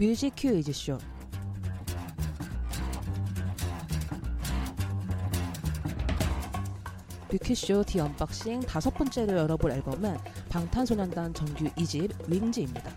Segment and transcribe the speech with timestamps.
[0.00, 0.96] Music Q is show.
[7.30, 10.16] 뮤큐쇼 The Unboxing 다섯 번째로 열어볼 앨범은
[10.48, 12.90] 방탄소년단 정규 2집 Wings입니다.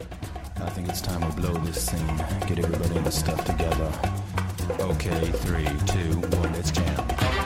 [4.79, 7.42] Okay, three, two, one, let's jam.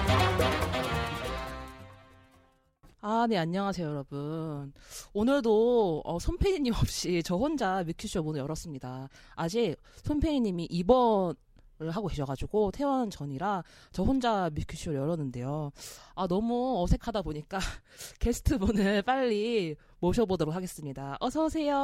[3.18, 4.72] 아, 네, 안녕하세요, 여러분.
[5.12, 9.10] 오늘도 어, 손페이님 없이 저 혼자 뮤큐쇼 문을 열었습니다.
[9.34, 15.72] 아직 손페이님이 2번을 하고 계셔가지고 퇴원 전이라 저 혼자 뮤큐쇼를 열었는데요.
[16.14, 17.58] 아, 너무 어색하다 보니까
[18.22, 21.18] 게스트 분을 빨리 모셔보도록 하겠습니다.
[21.20, 21.76] 어서오세요.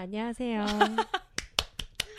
[0.00, 0.66] 안녕하세요.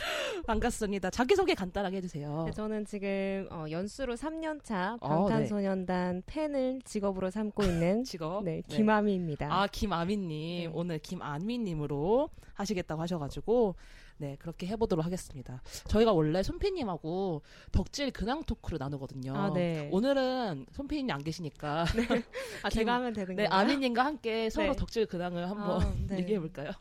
[0.46, 1.10] 반갑습니다.
[1.10, 2.44] 자기소개 간단하게 해주세요.
[2.46, 8.44] 네, 저는 지금 어, 연수로 3년차 어, 방탄소년단 팬을 직업으로 삼고 있는 직업?
[8.44, 9.48] 네, 김아미입니다.
[9.52, 10.30] 아, 김아미님.
[10.30, 10.72] 네.
[10.74, 13.76] 오늘 김아미님으로 하시겠다고 하셔가지고,
[14.18, 15.62] 네, 그렇게 해보도록 하겠습니다.
[15.88, 19.34] 저희가 원래 손피님하고 덕질 근황 토크를 나누거든요.
[19.36, 19.90] 아, 네.
[19.92, 21.82] 오늘은 손피님 안 계시니까.
[22.64, 23.48] 아, 김- 제가 하면 되는 네?
[23.48, 24.76] 아미님과 함께 서로 네.
[24.76, 26.20] 덕질 근황을 한번 아, 네.
[26.20, 26.72] 얘기해볼까요?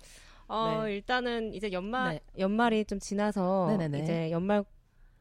[0.48, 0.94] 어, 네.
[0.96, 2.20] 일단은 이제 연말 네.
[2.38, 3.98] 연말이 좀 지나서 네네네.
[4.02, 4.64] 이제 연말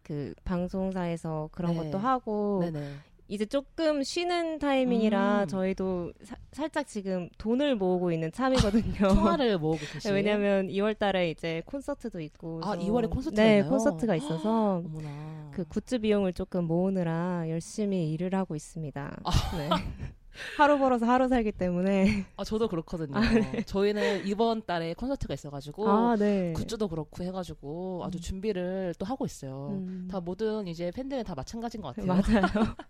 [0.04, 1.78] 그 방송사에서 그런 네.
[1.78, 2.92] 것도 하고 네네.
[3.28, 5.48] 이제 조금 쉬는 타이밍이라 음.
[5.48, 8.94] 저희도 사- 살짝 지금 돈을 모으고 있는 참이거든요.
[9.38, 13.58] 총알을 모으고 계시 네, 왜냐면 2월 달에 이제 콘서트도 있고 아, 그래서 2월에 콘서트가 네,
[13.60, 13.70] 있나요?
[13.72, 14.84] 콘서트가 있어서.
[15.54, 19.20] 그 굿즈 비용을 조금 모으느라 열심히 일을 하고 있습니다.
[19.24, 19.32] 아.
[19.58, 19.70] 네.
[20.58, 22.26] 하루 벌어서 하루 살기 때문에.
[22.38, 23.18] 아, 저도 그렇거든요.
[23.18, 23.64] 아, 네.
[23.64, 26.54] 저희는 이번 달에 콘서트가 있어가지고, 아, 네.
[26.54, 28.22] 굿즈도 그렇고 해가지고 아주 음.
[28.22, 29.70] 준비를 또 하고 있어요.
[29.72, 30.08] 음.
[30.10, 32.08] 다 모든 이제 팬들은 다 마찬가지인 것 같아요.
[32.08, 32.76] 맞아요.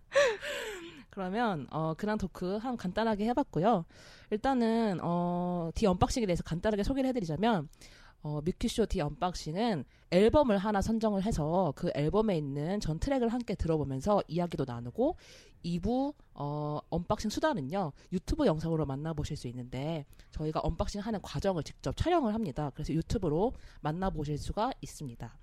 [1.10, 3.84] 그러면 어 근황 토크 한 간단하게 해봤고요.
[4.30, 7.68] 일단은 어 The Unboxing에 대해서 간단하게 소개를 해드리자면
[8.24, 14.22] 어 뮤큐쇼 The Unboxing은 앨범을 하나 선정을 해서 그 앨범에 있는 전 트랙을 함께 들어보면서
[14.28, 15.16] 이야기도 나누고
[15.64, 22.34] 2부 어 unboxing 수다는요 유튜브 영상으로 만나보실 수 있는데 저희가 unboxing 하는 과정을 직접 촬영을
[22.34, 22.72] 합니다.
[22.74, 25.34] 그래서 유튜브로 만나보실 수가 있습니다.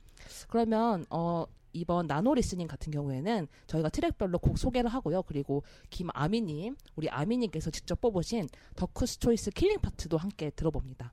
[0.48, 1.46] 그러면 어
[1.78, 5.22] 이번 nano listening 같은 경우에는 저희가 트랙별로 곡 소개를 하고요.
[5.22, 11.12] 그리고 김아미님, 우리 아미님께서 직접 뽑으신 덕후's choice killing part도 함께 들어봅니다.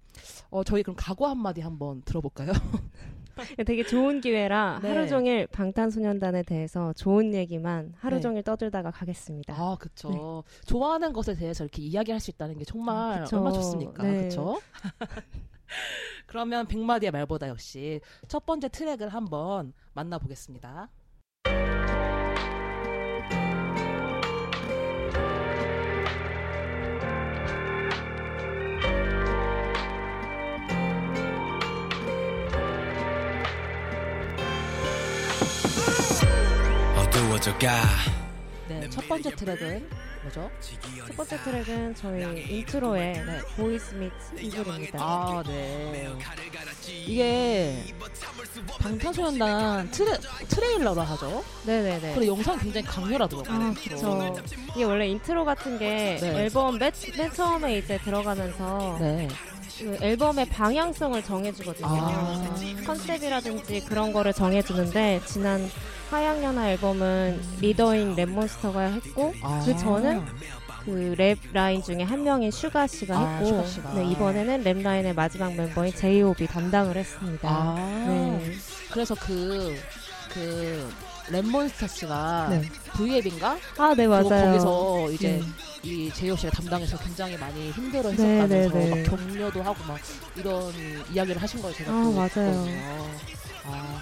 [0.49, 2.51] 어, 저희 그럼 각오 한마디 한번 들어볼까요?
[3.65, 4.89] 되게 좋은 기회라 네.
[4.89, 8.21] 하루 종일 방탄소년단에 대해서 좋은 얘기만 하루 네.
[8.21, 9.53] 종일 떠들다가 가겠습니다.
[9.53, 10.43] 아, 그쵸.
[10.65, 13.23] 좋아하는 것에 대해서 이렇게 이야기할 수 있다는 게 정말 네.
[13.23, 13.37] 그쵸.
[13.37, 14.03] 얼마나 좋습니까?
[14.03, 14.23] 네.
[14.23, 14.59] 그쵸?
[16.27, 20.89] 그러면 백마디의 말보다 역시 첫 번째 트랙을 한번 만나보겠습니다.
[38.67, 40.49] 네, 첫 번째 트랙은 뭐죠?
[41.07, 44.97] 첫 번째 트랙은 저희 인트로의 네, Boy Meets Evil입니다.
[44.99, 46.09] 아, 네.
[47.05, 47.83] 이게
[48.79, 50.17] 방탄소년단 트레,
[50.49, 51.43] 트레일러라 하죠.
[51.65, 52.15] 네네네.
[52.15, 53.69] 그리고 영상 굉장히 강렬하더라고요.
[53.69, 54.35] 아, 그쵸.
[54.75, 56.43] 이게 원래 인트로 같은 게 네.
[56.43, 59.27] 앨범 맨, 맨 처음에 이제 들어가면서 네.
[59.77, 61.87] 그 앨범의 방향성을 정해주거든요.
[61.87, 62.55] 아.
[62.85, 65.69] 컨셉이라든지 그런 거를 정해주는데 지난
[66.09, 69.61] 하양연화 앨범은 리더인 랩몬스터가 했고 아.
[69.65, 70.25] 그 전은
[70.85, 73.93] 그 랩 라인 중에 한 명인 슈가 씨가 아, 했고 슈가 씨가.
[73.93, 77.49] 네, 이번에는 랩 라인의 마지막 멤버인 제이홉이 담당을 했습니다.
[77.49, 77.75] 아.
[78.07, 78.53] 네.
[78.91, 79.75] 그래서 그,
[80.31, 80.87] 그,
[81.31, 82.61] 랩몬스터 씨가 네.
[82.93, 83.57] V앱인가?
[83.77, 84.51] 아, 네, 맞아요.
[84.51, 85.53] 거기서 이제 음.
[85.81, 89.03] 이 제이홉 씨가 담당해서 굉장히 많이 힘들어 네, 했었다면서 네, 네.
[89.03, 89.99] 막 격려도 하고 막
[90.35, 90.71] 이런
[91.11, 92.67] 이야기를 하신 걸 제가 아, 또 맞아요.
[93.65, 93.99] 아,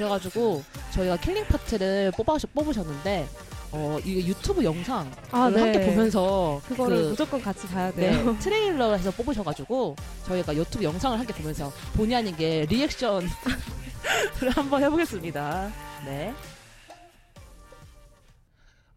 [0.00, 0.62] 그래가지고
[0.94, 3.28] 저희가 killing part를 뽑아, 뽑으셨는데
[3.72, 5.60] 어, 이게 유튜브 영상을 아, 네.
[5.60, 8.24] 함께 보면서 그거를 그 무조건 같이 봐야 돼요.
[8.32, 13.28] 네, 트레일러에서 뽑으셔가지고 저희가 유튜브 영상을 함께 보면서 본의 아니게 reaction을
[14.56, 15.70] 한번 해보겠습니다.
[16.06, 16.34] 네.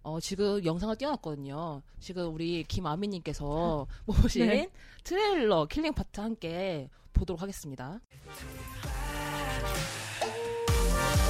[0.04, 1.82] 어, 지금 영상을 띄워놨거든요.
[2.00, 4.70] 지금 우리 김아미님께서 보신 네.
[5.04, 8.00] 트레일러 killing part 함께 보도록 하겠습니다.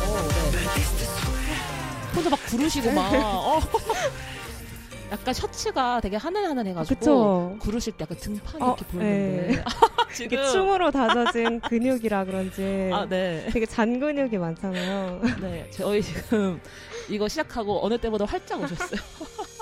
[0.04, 0.58] 오, 네.
[2.16, 3.60] 혼자 막 구르시고 막, 어.
[5.12, 7.56] 약간 셔츠가 되게 하늘하늘해가지고 그쵸.
[7.60, 9.64] 구르실 때 약간 등판이 어, 이렇게 보이는데 네.
[10.14, 13.48] 지금 이게 춤으로 다져진 근육이라 그런지 아, 네.
[13.52, 15.22] 되게 잔 근육이 많잖아요.
[15.42, 15.70] 네.
[15.72, 16.60] 저희 지금
[17.10, 19.00] 이거 시작하고 어느 때보다 활짝 웃으셨어요.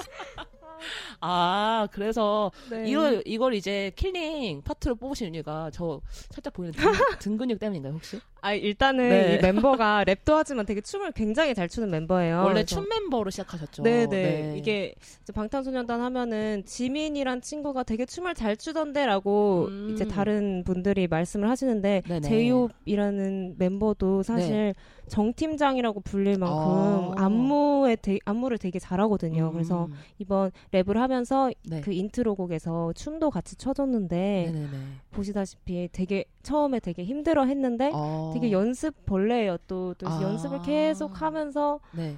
[1.22, 2.84] 아, 그래서 네.
[2.90, 6.02] 이걸 이걸 이제 killing part로 뽑으신 이유가 저
[6.32, 6.82] 살짝 보이는 등,
[7.20, 8.20] 등 근육 때문인가요, 혹시?
[8.42, 9.36] 아 일단은 네.
[9.36, 12.38] 이 멤버가 랩도 하지만 되게 춤을 굉장히 잘 추는 멤버예요.
[12.40, 13.84] 원래 그래서- 춤 멤버로 시작하셨죠.
[13.84, 14.08] 네네.
[14.08, 14.56] 네.
[14.58, 19.92] 이게 이제 방탄소년단 하면은 지민이란 친구가 되게 춤을 잘 추던데라고 음.
[19.94, 22.02] 이제 다른 분들이 말씀을 하시는데.
[22.24, 24.74] 제이홉이라는 멤버도 사실
[25.12, 27.26] 정 팀장이라고 불릴 만큼 아.
[27.26, 29.48] 안무에 되, 안무를 되게 잘하거든요.
[29.48, 29.52] 음.
[29.52, 31.82] 그래서 이번 랩을 하면서 네.
[31.82, 34.78] 그 인트로곡에서 춤도 같이 춰줬는데 네네네.
[35.12, 38.32] 보시다시피 되게 처음에 되게 힘들어 했는데 어.
[38.34, 39.58] 되게 연습 벌레예요.
[39.68, 40.22] 또, 또 아.
[40.22, 42.16] 연습을 계속 하면서 네.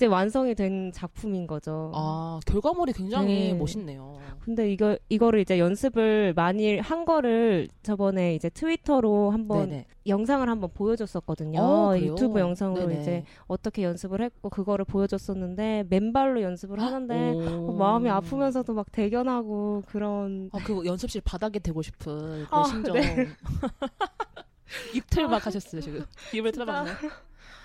[0.00, 1.92] 이제 완성이 된 작품인 거죠.
[1.94, 3.54] 아 결과물이 굉장히 네.
[3.54, 4.18] 멋있네요.
[4.40, 9.86] 근데 이거 이거를 이제 연습을 많이 한 거를 저번에 이제 트위터로 한번 네네.
[10.06, 11.60] 영상을 한번 보여줬었거든요.
[11.60, 12.12] 어, 그래요?
[12.12, 13.00] 유튜브 영상으로 네네.
[13.02, 17.68] 이제 어떻게 연습을 했고 그거를 보여줬었는데 맨발로 연습을 하는데 오.
[17.68, 22.94] 어, 마음이 아프면서도 막 대견하고 그런 아, 그 연습실 바닥에 대고 싶은 그런 아, 심정.
[22.94, 23.28] 네.
[24.94, 26.06] 입틀 막 하셨어요, 지금.
[26.32, 26.52] 입을.
[26.52, 26.92] 틀어봤네.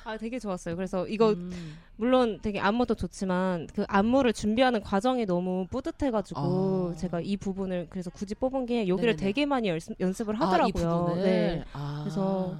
[0.05, 0.75] 아 되게 좋았어요.
[0.75, 1.77] 그래서 이거 음.
[1.97, 6.95] 물론 되게 안무도 좋지만 그 안무를 준비하는 과정이 너무 뿌듯해가지고 아.
[6.95, 9.23] 제가 이 부분을 그래서 굳이 뽑은 게 여기를 네네네.
[9.23, 11.05] 되게 많이 연습, 연습을 아, 이 하더라고요.
[11.05, 11.23] 부분을.
[11.23, 11.63] 네.
[11.73, 12.01] 아.
[12.03, 12.55] 그래서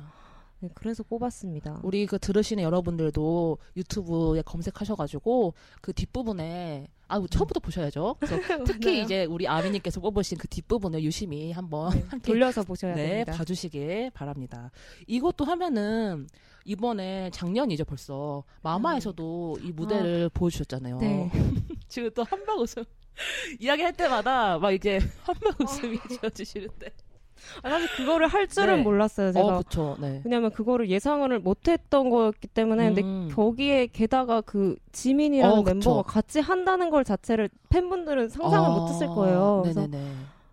[0.59, 1.81] 네, 그래서 뽑았습니다.
[1.83, 8.15] 우리 그 들으시는 여러분들도 유튜브에 검색하셔가지고 그 뒷부분에 아 처음부터 보셔야죠.
[8.65, 9.03] 특히.
[9.03, 13.33] 이제 우리 아미님께서 뽑으신 그 뒷부분을 유심히 한번 네, 돌려서 보셔야 네, 됩니다.
[13.33, 14.71] 봐주시길 바랍니다.
[15.06, 16.27] 이것도 하면은
[16.66, 20.98] 이번에 작년이죠 벌써 마마에서도 이 무대를 보여주셨잖아요.
[20.98, 21.00] 음.
[21.00, 21.32] 네.
[21.88, 22.84] 지금 또 한방 웃음
[23.62, 25.64] 이야기할 때마다 막 이제 한방 어.
[25.64, 26.92] 웃음이 지어지시는데.
[27.62, 28.82] 아, 사실 그거를 할 줄은 네.
[28.82, 29.32] 몰랐어요.
[29.32, 29.96] 제가 어, 그쵸.
[30.00, 30.22] 네.
[30.26, 33.30] 왜냐면 그거를 예상을 못했던 거였기 때문에 근데 음.
[33.32, 35.62] 거기에 게다가 그 지민이라는 어.
[35.62, 39.60] 멤버가 같이 한다는 걸 자체를 팬분들은 상상을 아, 못했을 거예요.
[39.62, 40.12] 그래서 네네네.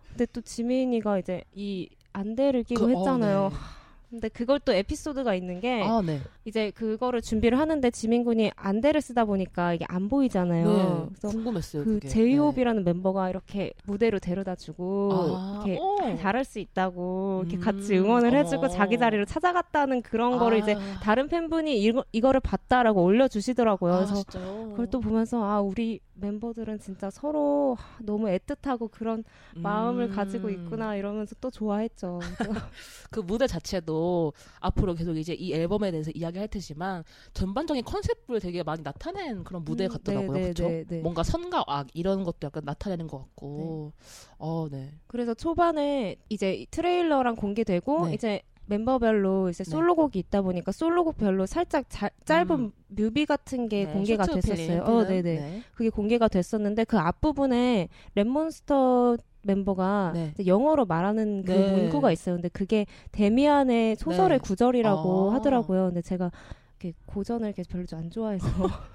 [0.09, 3.49] 근데 또 지민이가 이제 이 안대를 끼고 그, 어, 했잖아요.
[3.51, 3.82] 네.
[4.13, 6.21] 근데 그걸 또 에피소드가 있는 게 아, 네.
[6.45, 10.67] 이제 그거를 준비를 하는데 지민군이 안대를 쓰다 보니까 이게 안 보이잖아요.
[10.67, 11.15] 네.
[11.17, 11.83] 그래서 궁금했어요.
[11.83, 11.99] 그.
[12.01, 16.15] 제이홉이라는 멤버가 이렇게 무대로 데려다주고 아, 이렇게 어.
[16.17, 18.67] 잘할 수 있다고 이렇게 음, 같이 응원을 해주고 어머.
[18.67, 20.99] 자기 자리로 찾아갔다는 그런 거를 이제 아.
[21.01, 23.93] 다른 팬분이 이거, 이거를 봤다라고 올려주시더라고요.
[23.93, 24.69] 아, 그래서 진짜요?
[24.73, 29.23] 그걸 또 보면서 아 우리 멤버들은 진짜 서로 하, 너무 애틋하고 그런
[29.55, 30.11] 마음을 음.
[30.11, 32.19] 가지고 있구나 이러면서 또 좋아했죠.
[33.11, 38.83] 그 무대 자체도 앞으로 계속 이제 이 앨범에 대해서 이야기할 테지만 전반적인 컨셉을 되게 많이
[38.83, 40.33] 나타낸 그런 무대 음, 같더라고요.
[40.33, 40.67] 네, 네, 그렇죠?
[40.67, 41.01] 네, 네.
[41.01, 43.93] 뭔가 선과 악 이런 것도 약간 나타내는 것 같고.
[44.37, 44.93] 어, 네.
[45.07, 48.13] 그래서 초반에 이제 트레일러랑 공개되고 네.
[48.13, 49.69] 이제 멤버별로 이제 네.
[49.69, 52.71] 솔로곡이 있다 보니까 솔로곡별로 살짝 자- 짧은 음.
[52.87, 54.83] 뮤비 같은 게 네, 공개가 됐었어요.
[54.83, 55.03] 어.
[55.05, 55.21] 네네.
[55.21, 55.61] 네.
[55.75, 60.33] 그게 공개가 됐었는데 그 앞부분에 랩몬스터 멤버가 네.
[60.45, 61.75] 영어로 말하는 그 네.
[61.75, 62.35] 문구가 있어요.
[62.35, 64.43] 근데 그게 데미안의 소설의 네.
[64.43, 65.33] 구절이라고 아.
[65.35, 65.85] 하더라고요.
[65.87, 66.31] 근데 제가
[66.79, 68.45] 이렇게 고전을 이렇게 별로 좀안 좋아해서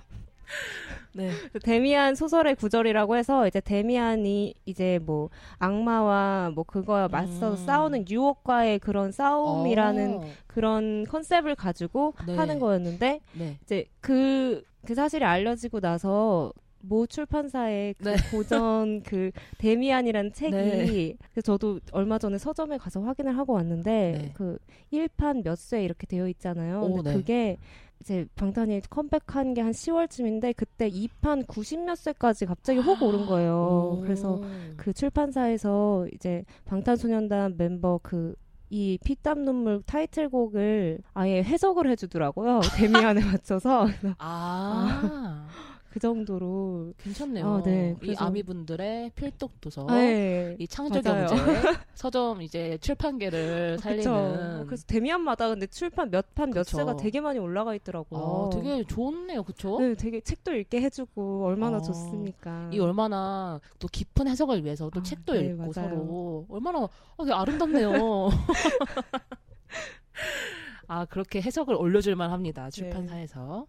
[1.14, 1.30] 네.
[1.62, 7.56] 데미안 소설의 구절이라고 해서 이제 데미안이 이제 뭐 악마와 뭐 그거와 맞서 음.
[7.56, 12.36] 싸우는 유혹과의 그런 싸움이라는 어, 그런 컨셉을 가지고 네.
[12.36, 13.58] 하는 거였는데 네.
[13.62, 18.16] 이제 그, 그 사실이 알려지고 나서 모 출판사의 그 네.
[18.30, 21.14] 고전 그 데미안이라는 책이 네.
[21.32, 23.90] 그래서 저도 얼마 전에 서점에 가서 확인을 하고 왔는데
[24.22, 24.31] 네.
[24.34, 24.58] 그
[24.93, 26.81] 1판 몇 쇄 이렇게 되어 있잖아요.
[26.82, 27.17] 오, 근데 네.
[27.17, 27.56] 그게
[28.00, 33.98] 이제 방탄이 컴백한 게 한 10월쯤인데 그때 2판 90몇 쇄까지 갑자기 혹 오른 거예요.
[33.98, 34.00] 오.
[34.02, 34.40] 그래서
[34.76, 38.34] 그 출판사에서 이제 방탄소년단 멤버 그
[38.70, 42.60] 이 피땀 눈물 타이틀곡을 아예 해석을 해주더라고요.
[42.76, 45.46] 데미안에 맞춰서 그래서 아.
[45.90, 47.46] 그 정도로 괜찮네요.
[47.46, 47.96] 아, 네.
[48.02, 49.84] 이 아미분들의 필독 도서.
[49.86, 50.56] 네.
[50.58, 51.00] 이 창조.
[51.00, 51.34] 경제
[51.94, 54.66] 서점 이제 출판계를 살리는.
[54.66, 56.64] 그래서 데미안마다 근데 출판 몇 판 몇.
[56.64, 58.46] 쇄가 되게 많이 올라가 있더라고요.
[58.46, 59.42] 아, 되게 좋네요.
[59.42, 59.78] 그쵸?
[59.80, 62.70] 네, 되게 책도 읽게 해주고 얼마나 어, 좋습니까.
[62.72, 65.72] 이 얼마나 또 깊은 해석을 위해서 또 아, 책도 네, 읽고 맞아요.
[65.72, 67.92] 서로 얼마나 어, 되게 아름답네요.
[70.86, 73.66] 아 그렇게 해석을 올려줄만 합니다 출판사에서.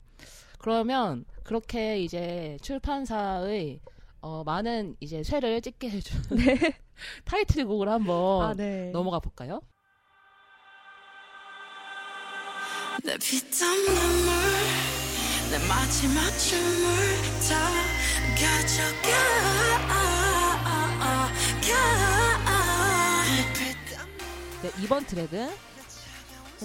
[0.59, 3.79] 그러면 그렇게 이제 출판사의
[4.21, 6.21] 어, 많은 이제 쇠를 찍게 해준
[7.25, 8.91] 타이틀곡을 한번 아, 네.
[8.91, 9.61] 넘어가 볼까요?
[13.03, 14.33] 내 피땀 눈물
[15.49, 16.95] 내 마지막 춤을
[17.49, 17.69] 다
[18.35, 19.49] 가져가
[24.61, 25.68] 네, 이번 트랙은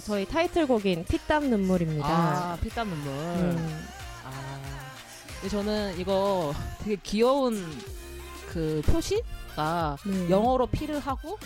[0.02, 2.06] 저희 타이틀곡인 피땀 눈물입니다.
[2.06, 3.12] 아 피땀 눈물.
[3.12, 3.86] 음.
[4.24, 7.64] 아 저는 이거 되게 귀여운
[8.48, 10.30] 그 표시가 네.
[10.30, 11.38] 영어로 피를 하고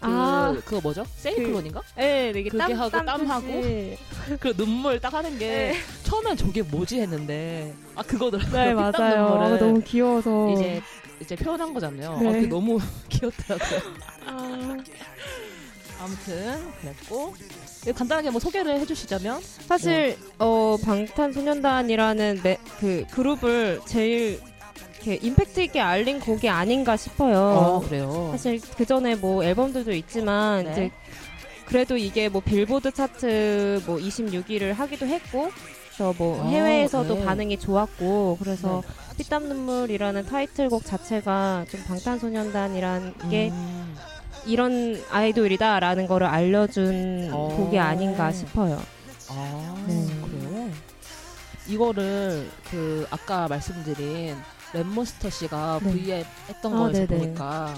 [0.00, 0.54] 아.
[0.64, 1.04] 그거 뭐죠?
[1.16, 1.82] 세이클론인가?
[1.96, 3.98] 네, 네, 이게 그게 땀, 하고 땀 땀하고 표시.
[4.40, 5.74] 그 눈물 딱 하는 게 네.
[6.02, 8.64] 처음엔 저게 뭐지 했는데 아 그거더라고요.
[8.64, 9.26] 네, 맞아요.
[9.40, 10.52] 아, 너무 귀여워서.
[10.52, 10.82] 이제
[11.20, 12.18] 이제 표현한 거잖아요.
[12.18, 12.28] 네.
[12.28, 13.80] 아, 너무 귀엽더라고요.
[14.26, 14.76] 아,
[16.00, 24.40] 아무튼 그랬고 예, 간단하게 뭐 소개를 해주시자면 사실 어 방탄소년단이라는 매, 그 그룹을 제일
[25.06, 27.38] 이렇게 임팩트 있게 알린 곡이 아닌가 싶어요.
[27.38, 28.28] 어, 그래요.
[28.32, 30.72] 사실 그 전에 뭐 앨범들도 있지만 네.
[30.72, 30.90] 이제
[31.66, 35.50] 그래도 이게 뭐 빌보드 차트 뭐 26위를 하기도 했고
[35.96, 37.24] 그래서 뭐 아, 해외에서도 네.
[37.24, 38.82] 반응이 좋았고 그래서
[39.16, 43.96] 피땀 눈물이라는 타이틀곡 자체가 좀 방탄소년단이란 게 음,
[44.46, 47.54] 이런 아이돌이다라는 거를 알려준 어.
[47.56, 48.80] 곡이 아닌가 싶어요.
[49.28, 50.06] 아 네.
[50.24, 50.70] 그래요.
[51.68, 54.36] 이거를 그 아까 말씀드린
[54.72, 55.92] 랩몬스터 씨가 네.
[55.92, 57.18] V앱 했던 아, 거에서 네네.
[57.18, 57.74] 보니까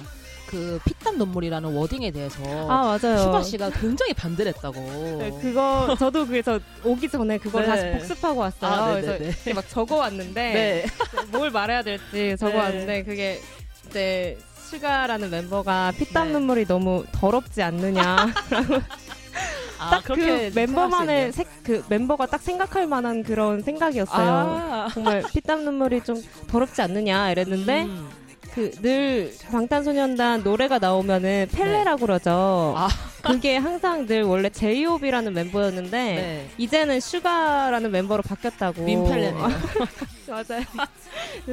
[0.46, 3.18] 그 피땀 눈물이라는 wording에 대해서 아 맞아요.
[3.18, 4.80] 슈가 씨가 굉장히 반대를 했다고.
[5.18, 7.68] 네, 그거 저도 그래서 오기 전에 그걸 네.
[7.68, 8.72] 다시 복습하고 왔어요.
[8.72, 10.86] 아, 그래서 막 적어왔는데 네.
[11.30, 13.40] 뭘 말해야 될지 적어왔는데 그게
[13.88, 16.32] 이제 슈가라는 멤버가 피땀 네.
[16.34, 18.28] 눈물이 너무 더럽지 않느냐.
[19.80, 24.28] 아, 딱 그 그렇게 멤버만의 색, 그 멤버가 딱 생각할 만한 그런 생각이었어요.
[24.28, 24.88] 아.
[24.92, 28.08] 정말 피땀 눈물이 좀 더럽지 않느냐 이랬는데 음.
[28.52, 32.74] 그늘 방탄소년단 노래가 나오면은 펠레라고 그러죠.
[32.76, 32.88] 아.
[33.22, 36.50] 그게 항상 늘 원래 제이홉이라는 멤버였는데 네.
[36.58, 38.82] 이제는 슈가라는 멤버로 바뀌었다고.
[38.82, 39.48] 민펠레네요.
[40.28, 40.64] 맞아요.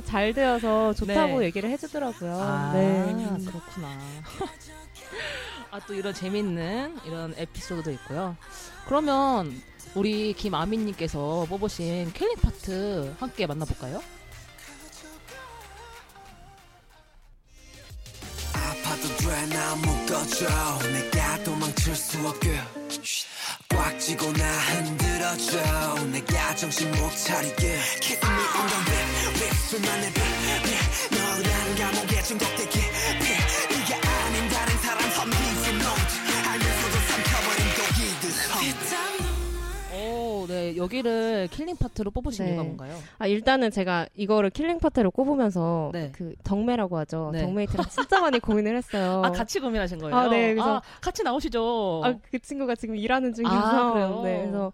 [0.05, 1.45] 잘 되어서 좋다고 네.
[1.45, 2.37] 얘기를 해주더라고요.
[2.39, 3.05] 아, 네.
[3.45, 3.99] 그렇구나.
[5.71, 8.35] 아, 또 이런 재밌는 이런 에피소드도 있고요.
[8.85, 9.61] 그러면
[9.93, 14.01] 우리 김아미님께서 뽑으신 killing part 함께 만나볼까요?
[19.35, 20.47] 아파도 돼 날 묶어줘
[20.93, 22.61] 내가 도망칠 수 없게
[23.69, 30.13] 꽉 쥐고 나 흔들어줘 내가 정신 못 차리게 Kiss me on the lips lips 둘만의
[30.13, 30.21] 비밀
[31.11, 32.79] 너란 감옥에 중독돼
[33.19, 34.04] 깊이 이게
[40.45, 40.77] 오, 네.
[40.77, 42.51] 여기를 killing part로 뽑으신 네.
[42.51, 42.95] 이유가 뭔가요?
[43.17, 46.11] 아 일단은 제가 이거를 killing part를 꼽으면서 네.
[46.13, 47.31] 그 덕메라고 하죠.
[47.33, 47.41] 네.
[47.41, 49.21] 덕메이트랑 진짜 많이 고민을 했어요.
[49.25, 50.15] 아, 같이 고민하신 거예요?
[50.15, 52.01] 아, 네, 그래서- 아, 같이 나오시죠?
[52.03, 53.57] 아, 그 친구가 지금 일하는 중이어서
[53.89, 54.21] 아, 그래요?
[54.23, 54.71] 네, 그래서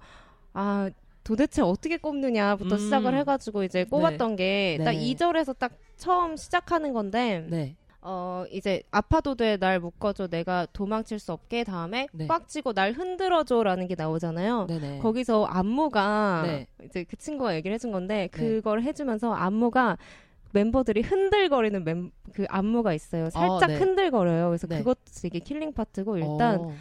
[0.54, 0.90] 아
[1.24, 2.80] 도대체 어떻게 꼽느냐부터 음.
[2.80, 5.13] 시작을 해가지고 이제 꼽았던 게딱 네.
[5.13, 7.75] 2절에서 딱 처음 시작하는 건데 네.
[8.03, 12.25] 어 이제 아파도 돼 날 묶어줘 내가 도망칠 수 없게 다음에 네.
[12.27, 14.65] 꽉 쥐고 날 흔들어줘라는 게 나오잖아요.
[14.67, 15.00] 네네.
[15.00, 16.67] 거기서 안무가 네.
[16.84, 19.98] 이제 그 친구가 얘기를 해준 건데 그걸 해주면서 안무가
[20.53, 23.29] 멤버들이 흔들거리는 멤, 그 안무가 있어요.
[23.29, 23.77] 살짝 네.
[23.77, 24.48] 흔들거려요.
[24.48, 24.79] 그래서 네.
[24.79, 26.74] 그것도 되게 killing part고 일단 어,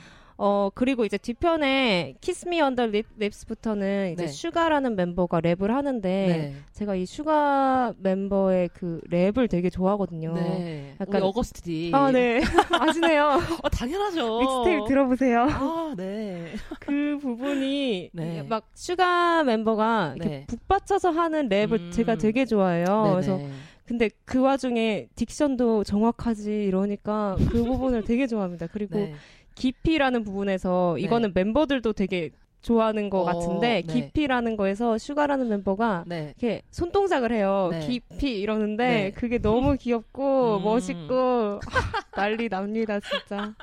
[0.43, 4.29] 어 그리고 이제 뒤편에 Kiss me on the lips lips부터는 이제 네.
[4.33, 6.55] 슈가라는 멤버가 랩을 하는데 네.
[6.73, 10.33] 제가 이 슈가 멤버의 그 랩을 되게 좋아하거든요.
[10.33, 10.95] 네.
[10.99, 11.91] 약간- 우리 Agust D.
[11.93, 12.41] 아, 네.
[12.73, 13.39] 아시네요.
[13.63, 14.41] 어, 당연하죠.
[14.41, 15.43] 믹스테이프 들어보세요.
[15.43, 16.55] 아, 네.
[16.81, 18.43] 그 부분이 네.
[18.49, 20.45] 막 슈가 멤버가 이렇게 네.
[20.47, 21.91] 북받쳐서 하는 랩을 음.
[21.93, 22.87] 제가 되게 좋아해요.
[22.87, 23.11] 네네.
[23.13, 23.41] 그래서
[23.85, 28.69] 근데 그 와중에 딕션도 정확하지 이러니까 그 부분을 되게 좋아합니다.
[28.69, 29.15] 그리고 네.
[29.55, 31.03] 깊이라는 부분에서 네.
[31.03, 32.31] 이거는 멤버들도 되게
[32.63, 33.93] 좋아하는 것 어, 같은데 네.
[33.93, 36.35] 깊이라는 거에서 슈가라는 멤버가 네.
[36.37, 37.69] 이렇게 손동작을 해요.
[37.71, 37.81] 네.
[37.87, 39.11] 깊이 이러는데 네.
[39.13, 40.65] 그게 너무 귀엽고 음.
[40.65, 41.61] 멋있고
[42.15, 43.55] 난리 납니다 진짜.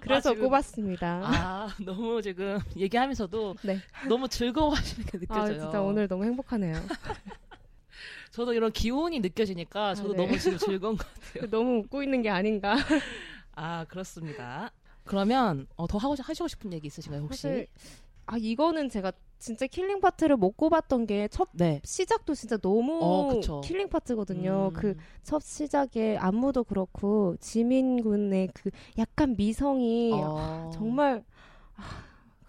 [0.00, 1.20] 그래서 아, 지금- 꼽았습니다.
[1.24, 3.78] 아, 너무 지금 얘기하면서도 네.
[4.08, 5.60] 너무 즐거워하시는 게아 느껴져요.
[5.60, 6.72] 진짜 오늘 너무 행복하네요.
[8.30, 10.24] 저도 이런 기운이 느껴지니까 저도 아, 네.
[10.24, 11.48] 너무 지금 즐거운 것 같아요.
[11.52, 12.76] 너무 웃고 있는 게 아닌가.
[13.54, 14.70] 아, 그렇습니다.
[15.04, 17.42] 그러면 어, 더 하고 하시고 싶은 얘기 있으신가요, 혹시?
[17.42, 17.66] 사실
[18.26, 21.80] 아 이거는 제가 진짜 killing part를 못 꼽았던 게 첫 네.
[21.84, 23.60] 시작도 진짜 너무 어.
[23.62, 24.70] killing part거든요.
[24.76, 24.94] 음.
[25.24, 31.24] 그 첫 시작에 안무도 그렇고 지민 군의 그 약간 미성이 어, 정말
[31.74, 31.82] 아,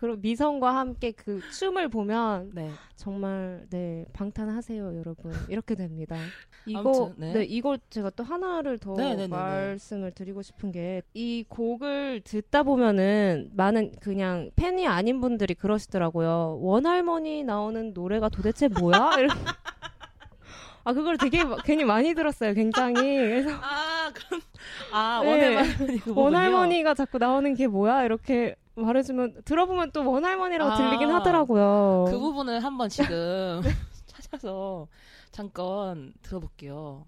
[0.04, 2.70] 그리고 미성과 함께 그 춤을 보면 네.
[2.98, 6.18] 정말 네 방탄하세요 여러분 이렇게 됩니다.
[6.66, 7.32] 이거 아무튼, 네.
[7.34, 7.44] 네.
[7.46, 9.28] 이걸 제가 또 하나를 더 네네네네.
[9.30, 16.58] 말씀을 드리고 싶은 게 이 곡을 듣다 보면은 많은 그냥 팬이 아닌 분들이 그러시더라고요.
[16.62, 19.12] 원할머니 나오는 노래가 도대체 뭐야?
[20.84, 22.54] 아 그걸 되게 마- 괜히 많이 들었어요.
[22.54, 24.42] 굉장히 그래서 아, 그럼
[24.92, 25.30] 아, 네.
[25.30, 26.22] 원할머니 그 부분이요?
[26.26, 28.04] 원할머니가 자꾸 나오는 게 뭐야?
[28.04, 32.06] 이렇게 말해주면 들어보면 또 원할머니라고 아, 들리긴 하더라고요.
[32.10, 33.62] 그 부분을 한번 지금
[34.08, 34.88] 찾아서
[35.32, 37.06] 잠깐 들어볼게요.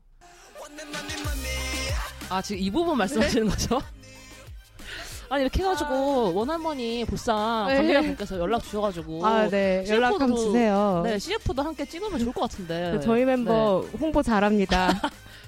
[2.30, 3.82] 아 지금 이 부분 말씀하시는 거죠?
[5.30, 7.78] 아니 이렇게 해가지고 원할머니 보쌈 네.
[7.78, 9.84] 관계자분께서 연락 주셔가지고 아, 네.
[9.90, 11.02] 연락 한번 CF도 주세요.
[11.04, 14.90] 네 CF도 함께 찍으면 좋을 것 같은데 그 저희 멤버 홍보 잘합니다.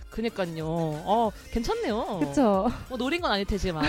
[0.09, 2.71] 그니까요 어 괜찮네요 그쵸?
[2.89, 3.83] 뭐 노린 건 아닐 테지만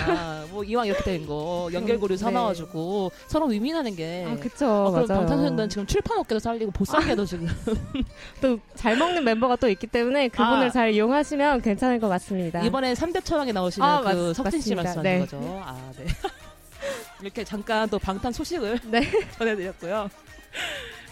[0.51, 2.17] 뭐 이왕 이렇게 된 거 연결고리 네.
[2.17, 4.67] 사놔가지고 서로 윈윈하는 게 아, 그쵸.
[4.69, 5.07] 어, 그럼.
[5.07, 7.47] 방탄소년단 지금 출판업계도 살리고 보쌈계도 지금
[8.41, 10.69] 또 잘 먹는 멤버가 또 있기 때문에 그분을 아.
[10.69, 12.61] 잘 이용하시면 괜찮을 것 같습니다.
[12.63, 14.73] 이번에 3대 천왕에 나오시는 아, 그 맞- 석진 씨.
[14.75, 15.19] 말씀하신 네.
[15.19, 15.39] 거죠.
[15.65, 16.05] 아, 네.
[17.21, 19.01] 이렇게 잠깐 또 방탄 소식을 네.
[19.37, 20.09] 전해드렸고요.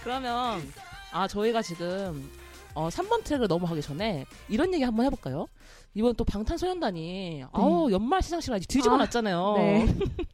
[0.04, 0.62] 그러면
[1.12, 2.30] 아 저희가 지금
[2.78, 5.48] 어, 3번 트랙을 넘어가기 전에 이런 얘기 한번 해볼까요?
[5.96, 9.54] 이번 또 방탄소년단이 아우 연말 시상식을 아주 뒤집어 아, 놨잖아요.
[9.58, 9.88] 네.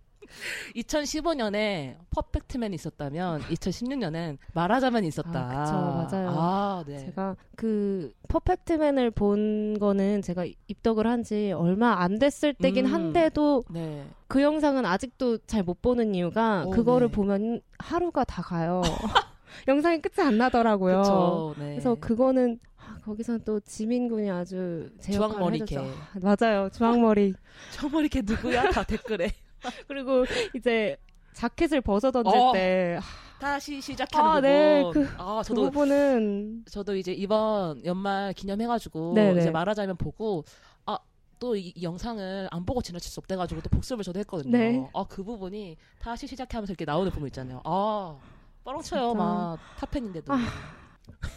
[0.76, 5.30] 2015년에 퍼펙트맨이 있었다면 2016년엔 말하자면 있었다.
[5.52, 6.30] 아, 그쵸, 맞아요.
[6.36, 6.98] 아, 네.
[6.98, 12.94] 제가 그 퍼펙트맨을 본 거는 제가 입덕을 한 지 얼마 안 됐을 때긴 음.
[12.94, 14.06] 한데도 네.
[14.28, 17.14] 그 영상은 아직도 잘 못 보는 이유가 오, 그거를 네.
[17.14, 18.82] 보면 하루가 다 가요.
[19.68, 20.98] 영상이 끝이 안 나더라고요.
[21.02, 21.56] 그쵸.
[21.58, 21.72] 네.
[21.72, 25.64] 그래서 그거는 아, 거기서 또 지민 군이 아주 제 주황머리.
[25.66, 25.78] 개.
[25.78, 25.86] 아,
[26.22, 26.70] 맞아요.
[26.70, 27.34] 주황머리.
[27.74, 28.70] 정말 이렇게 누구야?
[28.72, 29.32] 다 댓글에.
[29.88, 30.98] 그리고 이제
[31.34, 32.52] 자켓을 벗어 던질 어.
[32.54, 33.00] 때
[33.40, 34.50] 다시 시작하는 아, 부분.
[34.50, 39.42] 네, 그- 아, 그 저도 부분은 저도 이제 이번 연말 기념해가지고 네네.
[39.42, 40.44] 이제 말하자면 보고
[40.86, 40.98] 아
[41.40, 44.58] 또 이 영상을 안 보고 지나칠 수 없대가지고 또 복습을 저도 했거든요.
[44.58, 44.88] 네.
[44.94, 47.60] 아그 부분이 다시 시작하면서 이렇게 나오는 부분 있잖아요.
[47.66, 48.16] 아
[48.63, 49.13] 뻐렁쳐요 진짜.
[49.24, 50.34] 막 탑팬인데도.
[50.34, 50.38] 아,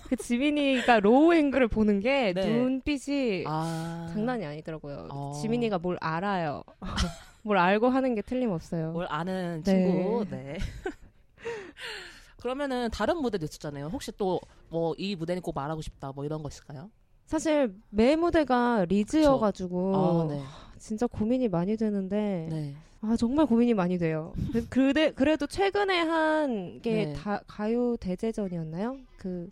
[0.08, 2.46] 그 지민이가 low angle을 보는 게 네.
[2.48, 4.08] 눈빛이 아.
[4.12, 5.08] 장난이 아니더라고요.
[5.10, 5.32] 어.
[5.40, 6.62] 지민이가 뭘 알아요.
[7.42, 8.92] 뭘 알고 하는 게 틀림없어요.
[8.92, 9.70] 뭘 아는 네.
[9.70, 10.24] 친구.
[10.30, 10.58] 네.
[12.40, 13.86] 그러면은 다른 무대도 있었잖아요.
[13.88, 14.40] 혹시 또
[14.70, 16.90] 뭐 이 무대는 꼭 말하고 싶다 뭐 이런 거 있을까요?
[17.26, 20.42] 사실 매 무대가 리즈여가지고 아, 네.
[20.78, 22.74] 진짜 고민이 많이 되는데 네.
[23.08, 24.32] 아 정말 고민이 많이 돼요.
[24.52, 27.12] 그- 그래 그래도 최근에 한게 네.
[27.14, 28.96] 다 가요 대제전이었나요?
[29.16, 29.48] 그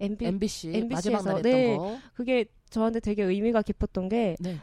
[0.00, 1.76] MB MBC, MBC 에서, 마지막 날 했던 네.
[1.76, 1.96] 거.
[2.14, 4.56] 그게 저한테 되게 의미가 깊었던 게 네.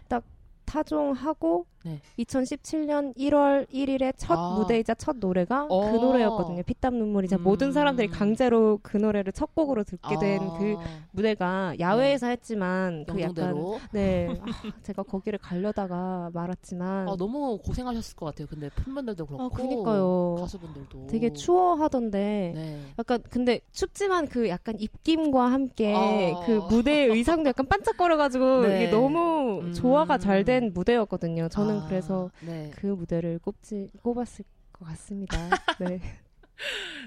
[0.66, 2.00] 타종하고 네.
[2.20, 4.56] 2017년 1월 1일에 첫 아.
[4.58, 5.92] 무대이자 첫 노래가 어.
[5.92, 6.64] 그 노래였거든요.
[6.64, 7.44] 피땀 눈물이자 음.
[7.44, 10.76] 모든 사람들이 강제로 그 노래를 첫 곡으로 듣게 된 아, 그
[11.12, 13.80] 무대가 야외에서 했지만 그 약간 영동대로.
[13.92, 14.46] 네 아,
[14.84, 18.48] 제가 거기를 가려다가 말았지만 아, 너무 고생하셨을 것 같아요.
[18.50, 20.36] 근데 팬분들도 그렇고 아, 그니까요.
[20.40, 22.82] 가수분들도 되게 추워하던데 네.
[22.98, 26.46] 약간 근데 춥지만 그 약간 입김과 함께 아.
[26.46, 28.84] 그 무대 의상도 약간 반짝거려가지고 네.
[28.84, 29.74] 이게 너무 음.
[29.74, 31.48] 조화가 잘 된 무대였거든요.
[31.48, 32.72] 저는 아, 그래서 네.
[32.76, 35.38] 그 무대를 꼽지 꼽았을 것 같습니다.
[35.80, 36.00] 네.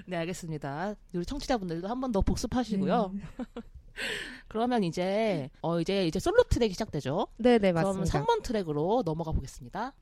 [0.05, 0.95] 네, 알겠습니다.
[1.15, 3.11] 우리 청취자분들도 한 번 더 복습하시고요.
[3.13, 3.21] 네.
[4.47, 7.27] 그러면 이제 어 이제 이제 솔로 트랙이 시작되죠.
[7.37, 8.23] 네, 네, 그럼 맞습니다.
[8.23, 9.93] 3번 트랙으로 넘어가 보겠습니다.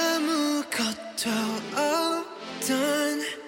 [0.00, 1.30] 아무것도
[1.76, 3.39] 없던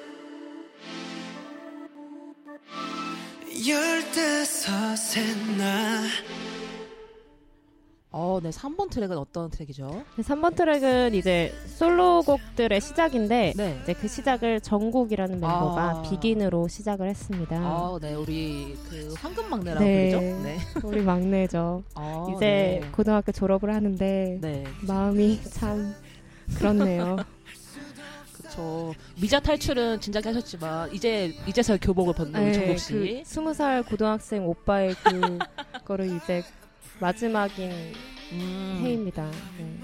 [8.10, 10.02] 어, 네, 3번 트랙은 어떤 트랙이죠?
[10.18, 13.80] 3번 트랙은 이제 솔로곡들의 시작인데 네.
[13.84, 16.02] 이제 그 시작을 정국이라는 멤버가 아.
[16.02, 17.56] 비긴으로 시작을 했습니다.
[17.56, 20.10] 아, 네, 우리 그 황금 막내라고 네.
[20.10, 20.42] 부르죠?
[20.42, 20.58] 네.
[20.82, 21.84] 우리 막내죠.
[21.94, 22.90] 아, 이제 네.
[22.90, 24.64] 고등학교 졸업을 하는데 네.
[24.80, 25.94] 마음이 참
[26.58, 27.16] 그렇네요.
[28.52, 28.94] 그쵸.
[29.20, 32.92] 미자 탈출은 진작에 하셨지만 이제 이제서야 교복을 벗는 우리 정국 씨.
[32.92, 35.38] 그 스무 살 고등학생 오빠의 그
[35.84, 36.44] 거를 이제
[37.00, 37.70] 마지막인
[38.32, 39.30] 음, 해입니다.
[39.58, 39.78] 네.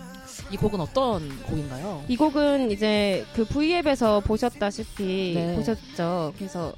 [0.50, 2.04] 이 곡은 어떤 곡인가요?
[2.08, 5.56] 이 곡은 이제 그 V앱에서 보셨다시피 네.
[5.56, 6.32] 보셨죠.
[6.36, 6.74] 그래서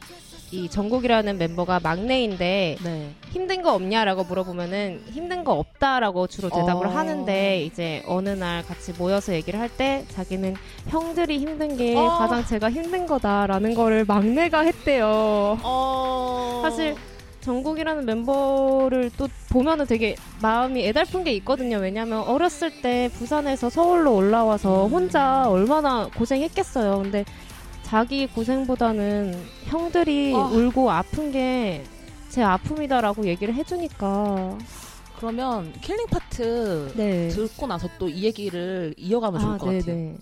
[0.52, 3.10] 이 정국이라는 멤버가 막내인데 네.
[3.30, 6.90] 힘든 거 없냐라고 물어보면은 힘든 거 없다라고 주로 대답을 어.
[6.90, 10.56] 하는데 이제 어느 날 같이 모여서 얘기를 할 때 자기는
[10.88, 12.18] 형들이 힘든 게 어.
[12.18, 15.58] 가장 제가 힘든 거다라는 거를 막내가 했대요.
[15.62, 16.60] 어.
[16.62, 16.96] 사실
[17.40, 21.76] 정국이라는 멤버를 또 보면은 되게 마음이 애달픈 게 있거든요.
[21.78, 24.90] 왜냐면 어렸을 때 부산에서 서울로 올라와서 음.
[24.90, 26.98] 혼자 얼마나 고생했겠어요.
[27.02, 27.24] 근데
[27.90, 30.38] 자기 고생보다는 형들이 아.
[30.38, 31.84] 울고 아픈 게
[32.30, 34.56] 제 아픔이다라고 얘기를 해주니까
[35.16, 37.28] 그러면 killing part 네.
[37.28, 39.82] 듣고 나서 또 이 얘기를 이어가면 좋을 것 같아요.
[39.82, 40.16] 네네.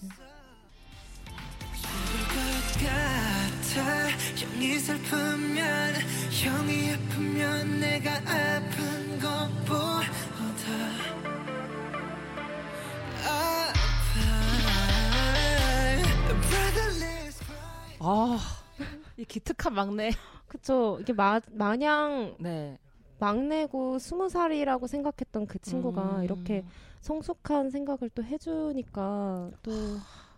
[2.29, 5.95] 것 같아 형이 슬프면
[6.31, 6.89] 형이
[18.01, 18.39] 아, 아,
[19.17, 20.11] 이 기특한 막내.
[20.47, 20.99] 그쵸.
[21.01, 22.79] 이게 마, 마냥 네.
[23.19, 26.25] 막내고 스무 살이라고 생각했던 그 친구가 음.
[26.25, 26.65] 이렇게
[27.01, 29.73] 성숙한 생각을 또 해주니까 또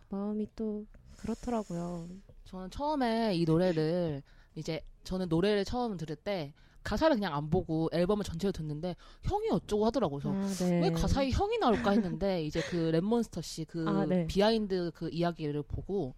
[0.09, 0.85] 마음이 또
[1.19, 2.09] 그렇더라고요.
[2.45, 4.23] 저는 처음에 이 노래를
[4.55, 9.87] 이제 저는 노래를 처음 들을 때 가사를 그냥 안 보고 앨범을 전체로 듣는데 형이 어쩌고
[9.87, 10.21] 하더라고요.
[10.21, 10.81] 그래서 아, 네.
[10.81, 14.27] 왜 가사에 형이 나올까 했는데 이제 그 랩몬스터 씨 그 아, 네.
[14.27, 16.15] behind 그 이야기를 보고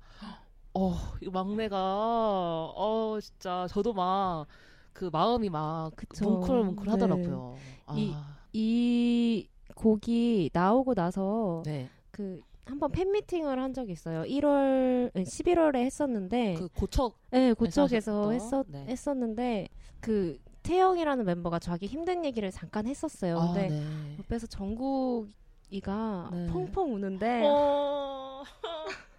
[0.74, 4.46] 어, 이 막내가 어 진짜 저도 막
[4.92, 6.24] 그 마음이 막 그쵸.
[6.24, 7.56] 뭉클뭉클 하더라고요.
[7.94, 11.88] 이- 아, 이 곡이 나오고 나서 네.
[12.11, 14.22] 그 한번 팬미팅을 한 적이 있어요.
[14.22, 18.85] 1월, 11월에 했었는데, 그 고척 네, 고척에서 했었, 네.
[18.87, 19.68] 했었는데,
[20.00, 23.38] 그 태영이라는 멤버가 자기 힘든 얘기를 잠깐 했었어요.
[23.40, 24.16] 아, 근데 네.
[24.18, 26.46] 옆에서 정국이가 네.
[26.46, 28.44] 펑펑 우는데, 어...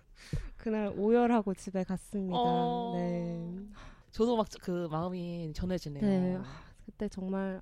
[0.64, 2.38] 그날 오열하고 집에 갔습니다.
[2.40, 2.94] 어.
[2.96, 3.46] 네.
[4.12, 6.02] 저도 막 그 마음이 전해지네요.
[6.02, 6.40] 네.
[6.86, 7.60] 그때 정말,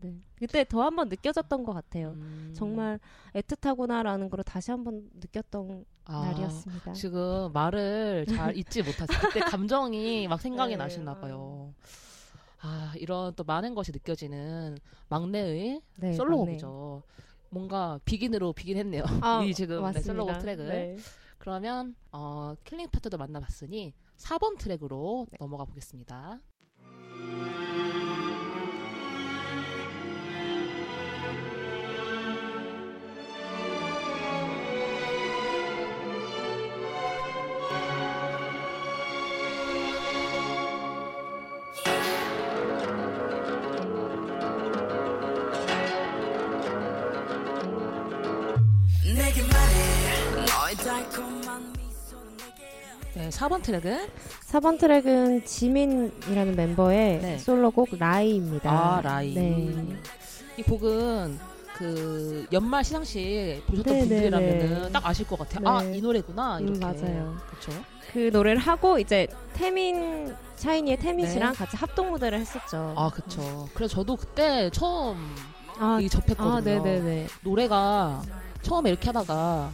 [0.00, 0.14] 네.
[0.38, 2.10] 그때 더 한 번 느껴졌던 것 같아요.
[2.10, 2.52] 음.
[2.54, 3.00] 정말
[3.34, 6.92] 애틋하구나라는 걸 다시 한 번 느꼈던 아, 날이었습니다.
[6.92, 9.18] 지금 말을 잘 잊지 못하세요.
[9.22, 11.20] 그때 감정이 막 생각이 네, 나시나 아.
[11.20, 11.74] 봐요.
[12.60, 14.78] 아, 이런 또 많은 것이 느껴지는
[15.08, 17.02] 막내의 네, 솔로곡이죠.
[17.50, 19.02] 뭔가 Begin으로 begin 했네요.
[19.20, 20.00] 아, 이 지금 네.
[20.00, 20.96] 솔로곡 트랙을.
[21.36, 21.38] 네.
[21.38, 25.36] 그러면 어, killing part도 만나봤으니 4번 트랙으로 네.
[25.40, 26.40] 넘어가 보겠습니다.
[53.36, 54.08] 4번 트랙은
[54.48, 57.38] 4번 트랙은 지민이라는 멤버의 네.
[57.38, 58.70] 솔로곡 Lie입니다.
[58.70, 59.34] 아, Lie.
[59.34, 59.98] 네.
[60.56, 61.38] 이 곡은
[61.74, 64.92] 그 연말 시상식 보셨던 네, 네, 분들이라면은 네.
[64.92, 65.60] 딱 아실 것 같아요.
[65.60, 65.70] 네.
[65.70, 66.58] 아, 이 노래구나.
[66.58, 66.80] 음, 이렇게.
[66.80, 67.36] 맞아요.
[67.50, 67.72] 그렇죠.
[68.12, 71.32] 그 노래를 하고 이제 태민 샤이니의 태민 네.
[71.32, 72.94] 씨랑 같이 합동 무대를 했었죠.
[72.96, 73.68] 아, 그쵸.
[73.74, 75.18] 그래서 저도 그때 처음
[75.78, 76.50] 아, 이 접했거든요.
[76.50, 77.26] 아, 네네네.
[77.42, 78.22] 노래가
[78.62, 79.70] 처음에 이렇게 하다가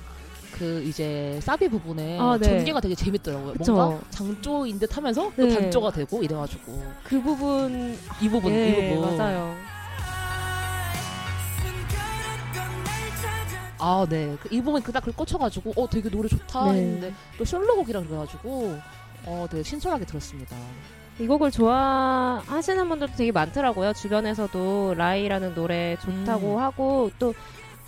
[0.53, 2.47] 그 이제 사비 부분에 아, 네.
[2.47, 3.55] 전개가 되게 재밌더라고요.
[3.55, 3.73] 그쵸.
[3.73, 5.55] 뭔가 장조인 듯 하면서 또 네.
[5.55, 9.55] 단조가 되고 이래가지고 그 부분 이 부분 예, 이 부분 맞아요.
[13.79, 14.37] 아, 네.
[14.41, 16.79] 그 이 부분 그딱 그 꽂혀가지고 어 되게 노래 좋다 네.
[16.79, 18.79] 했는데 또 솔로곡이라 그래가지고
[19.27, 20.57] 어 되게 신선하게 들었습니다.
[21.19, 23.93] 이 곡을 좋아하시는 분들도 되게 많더라고요.
[23.93, 26.59] 주변에서도 라이라는 노래 좋다고 음.
[26.59, 27.35] 하고 또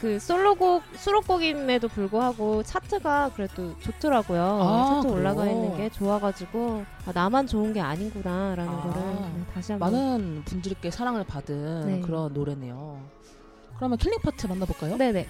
[0.05, 4.43] 그 솔로곡 수록곡임에도 불구하고 차트가 그래도 좋더라고요.
[4.43, 5.55] 아, 차트 올라가 그래요?
[5.57, 10.91] 있는 게 좋아가지고 아, 나만 좋은 게 아니구나라는 아, 거를 네, 다시 한번 많은 분들께
[10.91, 12.01] 사랑을 받은 네.
[12.03, 13.01] 그런 노래네요.
[13.79, 14.99] 그러면 killing part 만나볼까요?
[14.99, 15.27] 네네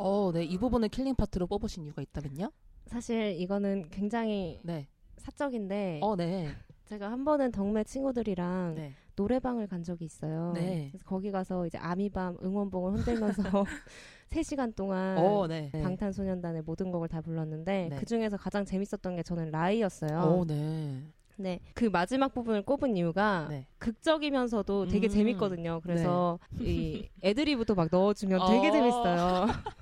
[0.00, 0.44] 어, 네.
[0.44, 2.50] 이 부분을 killing part로 뽑으신 이유가 있다면요?
[2.86, 4.88] 사실 이거는 굉장히 네.
[5.18, 6.48] 사적인데 어, 네.
[6.86, 8.94] 제가 한 번은 덕메 친구들이랑 네.
[9.14, 10.52] 노래방을 간 적이 있어요.
[10.54, 10.88] 네.
[10.90, 13.42] 그래서 거기 가서 이제 아미밤 응원봉을 흔들면서
[14.30, 15.70] 3시간 동안 어, 네.
[15.72, 15.82] 네.
[15.82, 17.96] 방탄소년단의 모든 곡을 다 불렀는데 네.
[17.96, 20.18] 그 중에서 가장 재밌었던 게 저는 Lie였어요.
[20.18, 21.02] 어, 네.
[21.36, 23.66] 네, 그 마지막 부분을 꼽은 이유가 네.
[23.78, 25.08] 극적이면서도 되게 음.
[25.08, 25.80] 재밌거든요.
[25.82, 28.72] 그래서 이 애드리브도 막 넣어주면 되게 어.
[28.72, 29.46] 재밌어요.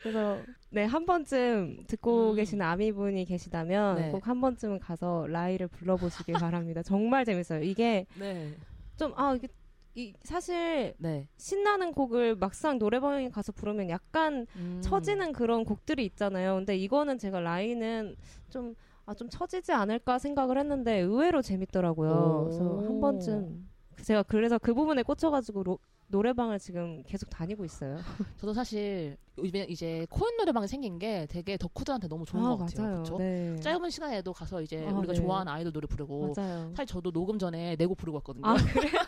[0.00, 0.38] 그래서
[0.70, 2.36] 네 한 번쯤 듣고 음.
[2.36, 4.10] 계시는 아미분이 계시다면 네.
[4.10, 6.82] 꼭한 번쯤은 가서 라이를 불러보시길 바랍니다.
[6.82, 7.62] 정말 재밌어요.
[7.62, 8.54] 이게 네.
[8.96, 9.48] 좀아 이게
[9.96, 11.26] 이 사실 네.
[11.36, 14.80] 신나는 곡을 막상 노래방에 가서 부르면 약간 음.
[14.82, 16.54] 처지는 그런 곡들이 있잖아요.
[16.56, 18.14] 근데 이거는 제가 라이는
[18.50, 22.10] 좀, 아, 좀 처지지 않을까 생각을 했는데 의외로 재밌더라고요.
[22.10, 22.44] 오.
[22.44, 23.68] 그래서 한 번쯤.
[24.02, 25.78] 제가 그래서 그 부분에 꽂혀가지고 로-
[26.10, 27.98] 노래방을 지금 계속 다니고 있어요.
[28.38, 32.94] 저도 사실 요즘에 이제 코인 노래방이 생긴 게 되게 덕후들한테 너무 좋은 아, 것 같아요.
[32.94, 33.18] 그렇죠?
[33.18, 33.58] 네.
[33.60, 35.20] 짧은 시간에도 가서 이제 아, 우리가 네.
[35.20, 36.72] 좋아하는 아이돌 노래 부르고 맞아요.
[36.74, 38.46] 사실 저도 녹음 전에 내곡 부르고 왔거든요.
[38.46, 39.00] 아, 그래요?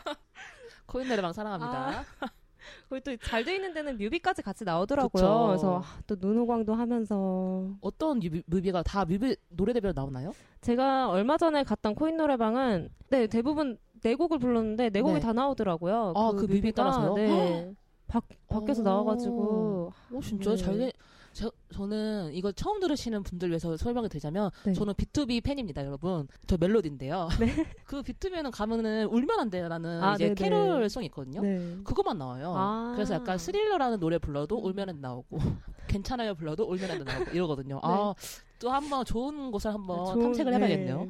[0.86, 2.04] 코인 노래방 사랑합니다.
[2.88, 5.10] 거기 또잘 돼 있는 데는 뮤비까지 같이 나오더라고요.
[5.10, 5.46] 그쵸.
[5.48, 10.32] 그래서 아, 또 눈호강도 하면서 어떤 뮤비, 뮤비가 다 뮤비 노래 대별 나오나요?
[10.60, 15.20] 제가 얼마 전에 갔던 코인 노래방은 네 대부분 네 곡을 불렀는데 네 곡이 네.
[15.20, 16.12] 다 나오더라고요.
[16.16, 17.14] 아, 그 뮤비 따라서요?
[17.14, 17.72] 네.
[18.08, 18.84] 밖 밖에서 오.
[18.84, 20.56] 나와가지고 오 진짜 네.
[20.56, 20.92] 잘 돼.
[21.32, 24.74] 저, 저는 이거 처음 들으시는 분들 위해서 설명을 드리자면 네.
[24.74, 26.28] 저는 B2B 팬입니다, 여러분.
[26.46, 27.28] 저 멜로디인데요.
[27.40, 27.46] 네.
[27.86, 30.34] 그 B2B에는 가면은 울면 안 돼요라는 아, 이제 네네.
[30.34, 31.40] 캐롤송이 있거든요.
[31.40, 31.78] 네.
[31.84, 32.52] 그것만 나와요.
[32.54, 32.92] 아.
[32.94, 34.64] 그래서 약간 스릴러라는 노래 불러도 음.
[34.66, 35.38] 울면은 나오고
[35.88, 37.80] 괜찮아요 불러도 울면은 나오고 이러거든요.
[37.82, 38.12] 아,
[38.58, 40.12] 또 한번 좋은 곳을 한번 네.
[40.12, 40.98] 좋은- 탐색을 해봐야겠네요.
[40.98, 41.08] 네.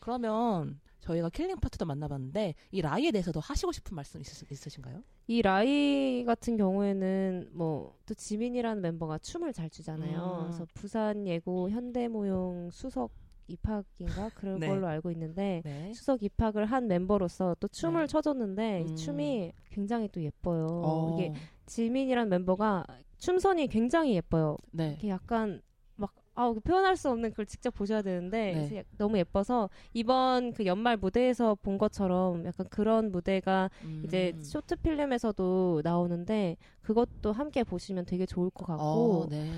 [0.00, 5.02] 그러면 저희가 killing part도 만나봤는데 이 Lie에 대해서도 하시고 싶은 말씀 있으, 있으신가요?
[5.26, 10.38] 이 Lie 같은 경우에는 뭐 또 지민이라는 멤버가 춤을 잘 추잖아요.
[10.40, 10.46] 음.
[10.46, 13.10] 그래서 부산 예고 현대무용 수석
[13.48, 14.66] 입학인가 그런 네.
[14.66, 15.92] 걸로 알고 있는데 네.
[15.92, 18.06] 수석 입학을 한 멤버로서 또 춤을 네.
[18.06, 18.86] 춰줬는데 음.
[18.86, 20.66] 이 춤이 굉장히 또 예뻐요.
[20.70, 21.34] 어, 이게
[21.66, 22.86] 지민이라는 멤버가
[23.18, 24.56] 춤선이 굉장히 예뻐요.
[24.72, 24.94] 네.
[24.98, 25.67] 이게 약간 막
[26.38, 28.84] 아, 표현할 수 없는 그걸 직접 보셔야 되는데 네.
[28.96, 34.02] 너무 예뻐서 이번 그 연말 무대에서 본 것처럼 약간 그런 무대가 음.
[34.04, 39.50] 이제 short film에서도 나오는데 그것도 함께 보시면 되게 좋을 것 같고 어, 네.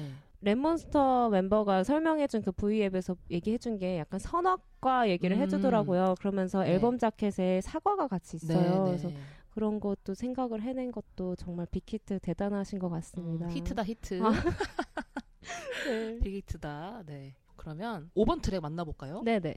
[0.42, 5.42] 랩몬스터 멤버가 설명해준 그 V앱에서 얘기해준 게 약간 선악과 얘기를 음.
[5.42, 6.14] 해주더라고요.
[6.18, 6.72] 그러면서 네.
[6.72, 8.84] 앨범 자켓에 사과가 같이 있어요.
[8.84, 9.16] 네, 그래서 네.
[9.50, 13.48] 그런 것도 생각을 해낸 것도 정말 빅히트 대단하신 것 같습니다.
[13.48, 14.22] 음, 히트다 히트.
[14.22, 14.30] 아.
[15.90, 16.18] 네.
[16.20, 17.02] 빅히트다.
[17.06, 17.34] 네.
[17.56, 19.22] 그러면 5번 트랙 만나볼까요?
[19.22, 19.56] 네네.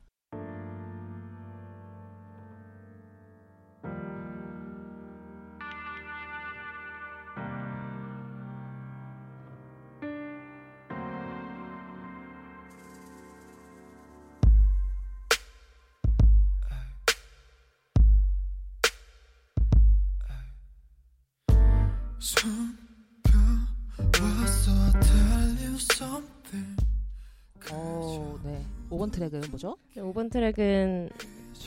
[29.30, 29.78] 트랙은 뭐죠?
[29.96, 31.10] 네, 5번 트랙은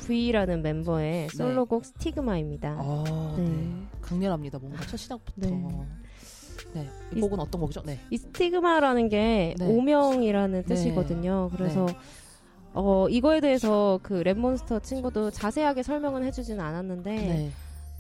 [0.07, 2.77] V라는 멤버의 솔로곡 Stigma입니다.
[2.79, 3.45] 아, 네.
[3.45, 3.87] 네.
[4.03, 4.59] 강렬합니다.
[4.59, 5.33] 뭔가 첫 시작부터.
[5.49, 5.51] 네.
[6.75, 6.89] 네.
[7.15, 7.83] 이 이- 곡은 어떤 곡이죠?
[7.85, 7.99] 네.
[8.11, 9.67] 이 Stigma라는 게 네.
[9.67, 10.75] 오명이라는 네.
[10.75, 11.51] 뜻이거든요.
[11.57, 11.87] 그래서
[12.75, 17.51] 어 이거에 대해서 그 랩몬스터 친구도 자세하게 설명은 해주지는 않았는데 네.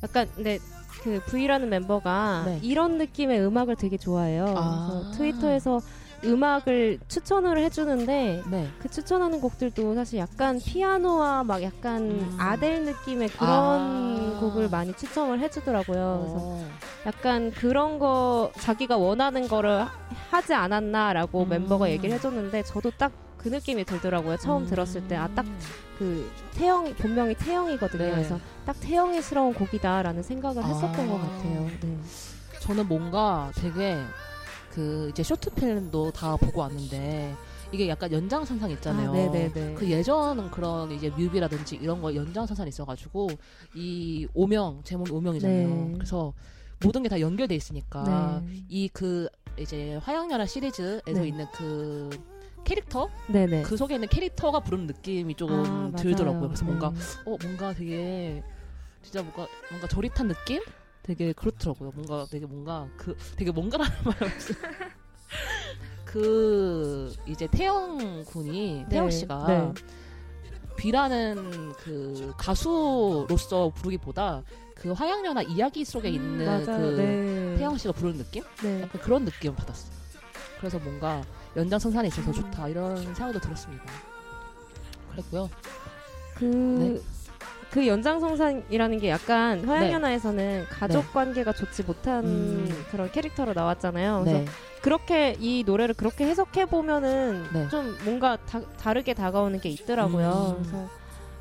[0.02, 0.58] 약간 근데
[1.02, 2.60] 그 V라는 멤버가 네.
[2.62, 4.52] 이런 느낌의 음악을 되게 좋아해요.
[4.56, 4.88] 아.
[4.90, 5.80] 그래서 트위터에서
[6.24, 8.68] 음악을 추천을 해주는데 네.
[8.78, 12.36] 그 추천하는 곡들도 사실 약간 피아노와 막 약간 음.
[12.38, 14.36] 아델 느낌의 그런 아.
[14.40, 16.18] 곡을 많이 추천을 해주더라고요.
[16.22, 16.68] 그래서 어.
[17.06, 19.90] 약간 그런 거 자기가 원하는 거를 하-
[20.30, 21.48] 하지 않았나라고 음.
[21.48, 24.38] 멤버가 얘기를 해줬는데 저도 딱 그 느낌이 들더라고요.
[24.38, 24.66] 처음 음.
[24.66, 25.46] 들었을 때 아 딱
[25.98, 28.02] 그 태영 본명이 태영이거든요.
[28.04, 28.10] 네.
[28.10, 31.12] 그래서 딱 태영이스러운 곡이다라는 생각을 했었던 아.
[31.12, 31.70] 것 같아요.
[31.80, 31.98] 네.
[32.60, 33.96] 저는 뭔가 되게
[34.76, 37.34] 그 이제 쇼트 필름도 다 보고 왔는데
[37.72, 39.10] 이게 약간 연장선상 있잖아요.
[39.10, 39.74] 아.
[39.74, 43.30] 그 예전 그런 이제 뮤비라든지 이런 거 연장선상이 있어가지고
[43.74, 45.68] 이 오명 제목이 오명이잖아요.
[45.68, 45.92] 네.
[45.94, 46.34] 그래서
[46.84, 48.64] 모든 게 다 연결돼 있으니까 네.
[48.68, 51.26] 이그 이제 화양연화 시리즈에서 네.
[51.26, 52.10] 있는 그
[52.64, 53.62] 캐릭터 네네.
[53.62, 55.96] 그 속에 있는 캐릭터가 부르는 느낌이 조금 아.
[55.96, 56.48] 들더라고요.
[56.48, 56.98] 그래서 뭔가 네.
[57.24, 58.42] 어 뭔가 되게
[59.02, 60.60] 진짜 뭔가 뭔가 저릿한 느낌?
[61.06, 61.92] 되게 그렇더라고요.
[61.94, 64.28] 뭔가 되게 뭔가 그 되게 뭔가라는 말을
[66.04, 69.74] 그 이제 태영 군이 태영 네, 씨가 네.
[70.76, 74.42] 비라는 그 가수로서 부르기보다
[74.74, 76.64] 그 화양연화 이야기 속에 있는 맞아요.
[76.64, 77.56] 그 네.
[77.56, 78.42] 태영 씨가 부르는 느낌?
[78.62, 78.82] 네.
[78.82, 79.92] 약간 그런 느낌을 받았어요.
[80.58, 81.22] 그래서 뭔가
[81.56, 83.84] 연장선상에 있어서 좋다 이런 생각도 들었습니다.
[85.12, 85.48] 그랬고요.
[86.34, 87.15] 그, 네.
[87.70, 92.84] 그 연장성산이라는 게 약간 화양연화에서는 가족 관계가 좋지 못한 음.
[92.90, 94.22] 그런 캐릭터로 나왔잖아요.
[94.24, 94.44] 그래서 네.
[94.80, 97.68] 그렇게 이 노래를 그렇게 해석해 보면은 네.
[97.68, 100.56] 좀 뭔가 다, 다르게 다가오는 게 있더라고요.
[100.58, 100.62] 음.
[100.62, 100.88] 그래서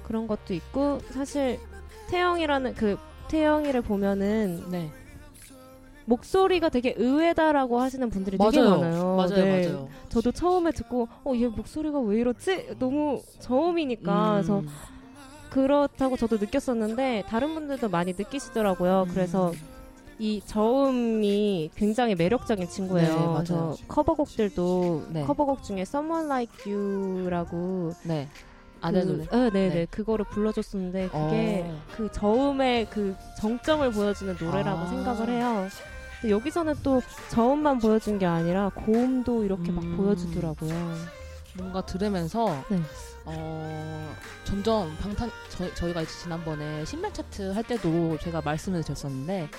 [0.04, 1.60] 그런 것도 있고 사실
[2.10, 2.98] 태영이라는 그
[3.30, 4.92] 태영이를 보면은 네.
[6.06, 8.78] 목소리가 되게 의외다라고 하시는 분들이 되게 맞아요.
[8.80, 9.16] 많아요.
[9.16, 9.30] 맞아요.
[9.36, 9.68] 네.
[9.70, 9.90] 맞아요.
[10.10, 12.76] 저도 처음에 듣고 어 얘 목소리가 왜 이렇지?
[12.78, 14.68] 너무 저음이니까 그래서 음.
[15.56, 19.06] 그렇다고 저도 느꼈었는데 다른 분들도 많이 느끼시더라고요.
[19.08, 19.14] 음.
[19.14, 19.54] 그래서
[20.20, 23.08] 이 저음이 굉장히 매력적인 친구예요.
[23.08, 23.36] 네, 맞아요.
[23.36, 25.24] 그래서 커버곡들도 네.
[25.24, 28.28] 커버곡 중에 Someone Like You라고 네.
[28.82, 29.26] 아내 그, 노래.
[29.26, 29.86] 네, 네, 네.
[29.90, 31.82] 그거를 불러줬었는데 그게 어.
[31.96, 34.88] 그 저음의 그 정점을 보여주는 노래라고 아.
[34.88, 35.70] 생각을 해요.
[36.20, 39.96] 근데 여기서는 또 저음만 보여준 게 아니라 고음도 이렇게 막 음.
[39.96, 40.74] 보여주더라고요.
[41.58, 42.78] 뭔가 들으면서 네.
[43.26, 49.50] 어 점점 방탄 저, 저희가 이제 지난번에 신면 차트 할 때도 제가 말씀을 드렸었는데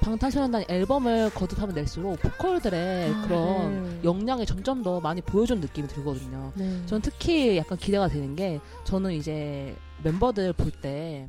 [0.00, 4.00] 방탄소년단 앨범을 거듭하면 낼수록 보컬들의 아, 그런 네.
[4.02, 6.52] 역량이 점점 더 많이 보여준 느낌이 들거든요.
[6.56, 6.84] 네.
[6.86, 11.28] 전 특히 약간 기대가 되는 게 저는 이제 멤버들 볼 때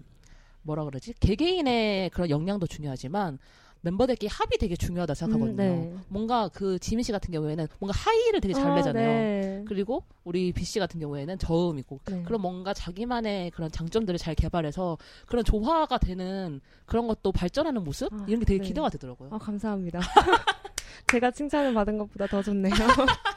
[0.64, 3.38] 뭐라 그러지 개개인의 그런 역량도 중요하지만
[3.84, 5.52] 멤버들끼리 합이 되게 중요하다 생각하거든요.
[5.52, 5.96] 음, 네.
[6.08, 9.08] 뭔가 그 지민 씨 같은 경우에는 뭔가 하이를 되게 잘 아, 내잖아요.
[9.10, 9.64] 네.
[9.68, 12.24] 그리고 우리 B 씨 같은 경우에는 저음이고 네.
[12.24, 18.26] 그런 뭔가 자기만의 그런 장점들을 잘 개발해서 그런 조화가 되는 그런 것도 발전하는 모습 아,
[18.28, 18.68] 이런 게 되게 네.
[18.68, 19.30] 기대가 되더라고요.
[19.34, 20.00] 아, 감사합니다.
[21.12, 22.74] 제가 칭찬을 받은 것보다 더 좋네요.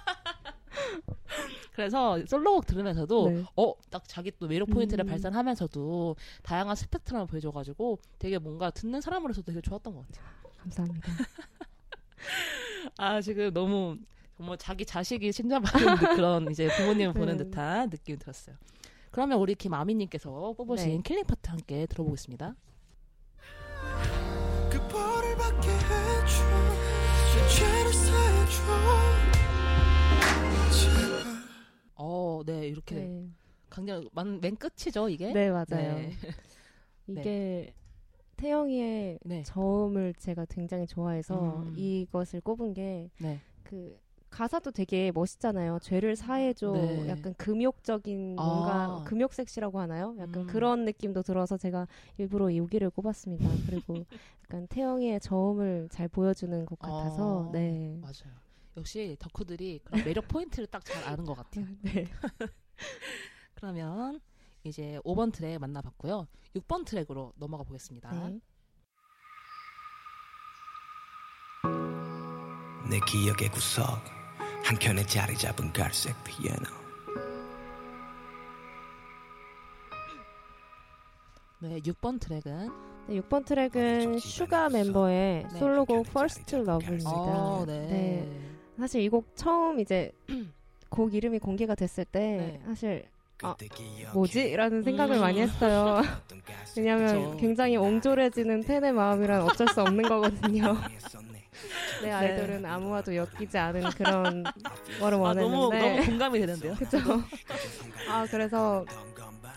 [1.76, 3.44] 그래서 솔로곡 들으면서도 네.
[3.54, 5.08] 어딱 자기 또 매력 포인트를 음.
[5.08, 10.26] 발산하면서도 다양한 스펙트럼을 보여줘가지고 되게 뭔가 듣는 사람으로서도 되게 좋았던 것 같아요.
[10.56, 11.12] 감사합니다.
[12.96, 13.98] 아 지금 너무
[14.38, 17.44] 정말 자기 자식이 칭찬받는 듯 그런 이제 부모님을 보는 네.
[17.44, 18.56] 듯한 느낌이 들었어요.
[19.10, 21.02] 그러면 우리 김아미님께서 뽑으신 네.
[21.04, 22.54] killing part 함께 들어보겠습니다.
[31.96, 33.28] 어, 네 이렇게 네.
[33.68, 35.32] 강렬 맨, 맨 끝이죠 이게.
[35.32, 35.66] 네, 맞아요.
[35.70, 36.12] 네.
[37.08, 37.74] 이게
[38.36, 39.42] 태형이의 네.
[39.44, 41.74] 저음을 제가 굉장히 좋아해서 음.
[41.76, 43.40] 이것을 꼽은 게 네.
[43.62, 45.78] 그 가사도 되게 멋있잖아요.
[45.80, 46.72] 죄를 사해줘.
[46.72, 47.08] 네.
[47.08, 49.04] 약간 금욕적인 뭔가 아.
[49.04, 50.14] 금욕 섹시라고 하나요?
[50.18, 50.46] 약간 음.
[50.46, 51.86] 그런 느낌도 들어서 제가
[52.18, 53.48] 일부러 여기를 꼽았습니다.
[53.66, 53.94] 그리고
[54.44, 57.98] 약간 태형이의 저음을 잘 보여주는 곡 같아서 어, 네.
[58.02, 58.45] 맞아요.
[58.76, 61.66] 역시 덕후들이 그런 매력 포인트를 딱 잘 아는 것 같아요.
[61.82, 62.06] 네.
[63.54, 64.20] 그러면
[64.64, 66.26] 이제 5번 트랙 만나봤고요.
[66.54, 68.10] 6번 트랙으로 넘어가 보겠습니다.
[68.12, 68.40] 네.
[72.88, 73.84] 내 기억의 구석
[74.64, 76.64] 한켠에 자리 잡은 갈색 피아노
[81.58, 82.70] 네, 6번 트랙은
[83.08, 85.58] 네, 6번 트랙은 슈가 멤버의 네.
[85.58, 87.10] 솔로곡 First Love입니다.
[87.10, 87.86] 어, 네.
[87.88, 88.55] 네.
[88.78, 90.12] 사실 이 곡 처음 이제
[90.90, 92.60] 곡 이름이 공개가 됐을 때 네.
[92.66, 93.04] 사실
[93.42, 93.54] 아,
[94.14, 94.56] 뭐지?
[94.56, 95.20] 라는 생각을 음.
[95.20, 96.00] 많이 했어요.
[96.76, 97.36] 왜냐면 그쵸.
[97.38, 100.76] 굉장히 옹졸해지는 팬의 마음이란 어쩔 수 없는 거거든요.
[102.02, 104.44] 내 아이돌은 아무와도 엮이지 않은 그런
[105.00, 105.90] 거를 아, 너무 원했는데.
[105.96, 106.74] 너무 공감이 되는데요.
[106.74, 106.98] 그쵸.
[108.10, 108.84] 아, 그래서.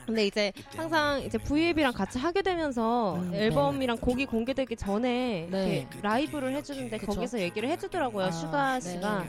[0.09, 5.87] 근데 이제 항상 이제 V앱이랑 같이 하게 되면서 음, 앨범이랑 곡이 공개되기 전에 네.
[5.87, 7.11] 이렇게 라이브를 해주는데 그쵸.
[7.13, 8.25] 거기서 얘기를 해주더라고요.
[8.25, 8.91] 아, 슈가 네.
[8.91, 9.25] 씨가.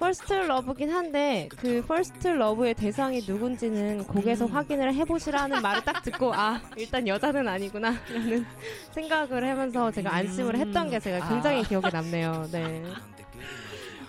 [0.00, 4.50] First Love긴 한데 그 First Love의 대상이 누군지는 곡에서 음.
[4.50, 8.44] 확인을 해보시라는 말을 딱 듣고 아 일단 여자는 아니구나 라는
[8.90, 11.62] 생각을 하면서 제가 안심을 했던 게 제가 굉장히 아.
[11.62, 12.48] 기억에 남네요.
[12.50, 12.82] 네.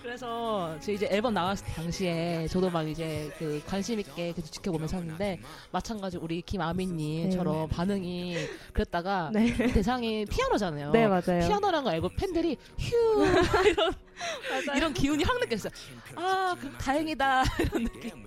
[0.06, 5.40] 그래서 저 이제 앨범 나왔을 당시에 저도 막 이제 그 관심 있게 계속 지켜보면서 했는데
[5.72, 8.36] 마찬가지 우리 김아미님처럼 반응이
[8.72, 9.52] 그랬다가 네.
[9.72, 10.92] 대상이 피아노잖아요.
[10.92, 11.40] 네 맞아요.
[11.48, 12.94] 피아노라는 거 알고 팬들이 휴
[13.66, 15.72] 이런 이런 기운이 확 느꼈어요.
[16.14, 18.26] 아, 그 다행이다 이런 느낌.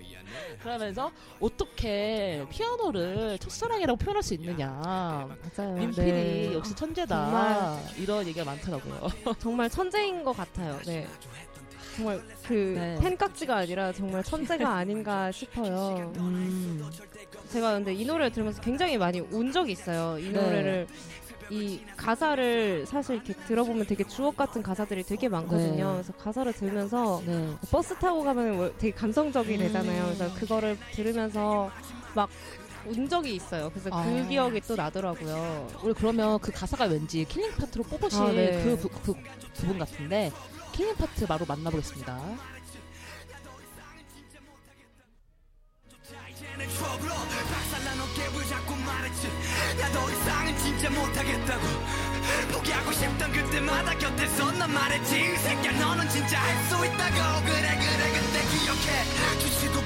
[0.62, 4.68] 그러면서 어떻게 피아노를 첫사랑이라고 표현할 수 있느냐.
[5.56, 5.74] 맞아요.
[5.76, 6.52] 민필이 네.
[6.52, 7.24] 역시 천재다.
[7.24, 7.94] 정말.
[7.96, 9.08] 이런 얘기가 많더라고요.
[9.40, 10.78] 정말 천재인 것 같아요.
[10.84, 11.08] 네.
[11.96, 12.98] 정말 그 네.
[13.00, 16.12] 팬깍지가 아니라 정말 천재가 아닌가 싶어요.
[16.16, 16.90] 음.
[17.50, 20.18] 제가 근데 이 노래를 들으면서 굉장히 많이 운 적이 있어요.
[20.18, 20.40] 이 네.
[20.40, 20.86] 노래를
[21.50, 25.86] 이 가사를 사실 이렇게 들어보면 되게 주옥 같은 가사들이 되게 많거든요.
[25.88, 25.92] 네.
[25.94, 27.54] 그래서 가사를 들으면서 네.
[27.70, 29.58] 버스 타고 가면 뭐 되게 감성적이 음.
[29.58, 30.04] 되잖아요.
[30.04, 31.70] 그래서 그거를 들으면서
[32.14, 32.28] 막
[32.86, 33.70] 운 적이 있어요.
[33.70, 34.04] 그래서 아.
[34.04, 35.68] 그 기억이 또 나더라고요.
[35.82, 38.62] 우리 그러면 그 가사가 왠지 killing part로 뽑으신 아, 네.
[38.62, 39.14] 그, 부, 그
[39.54, 40.32] 부분 같은데
[40.72, 42.18] killing part 바로 만나보겠습니다.
[52.52, 55.16] 포기하고 싶던 그때마다 곁에서 넌 말했지.
[55.20, 57.44] 이 새끼야 너는 진짜 할 수 있다고.
[57.46, 59.29] 그래 그래 그때 기억해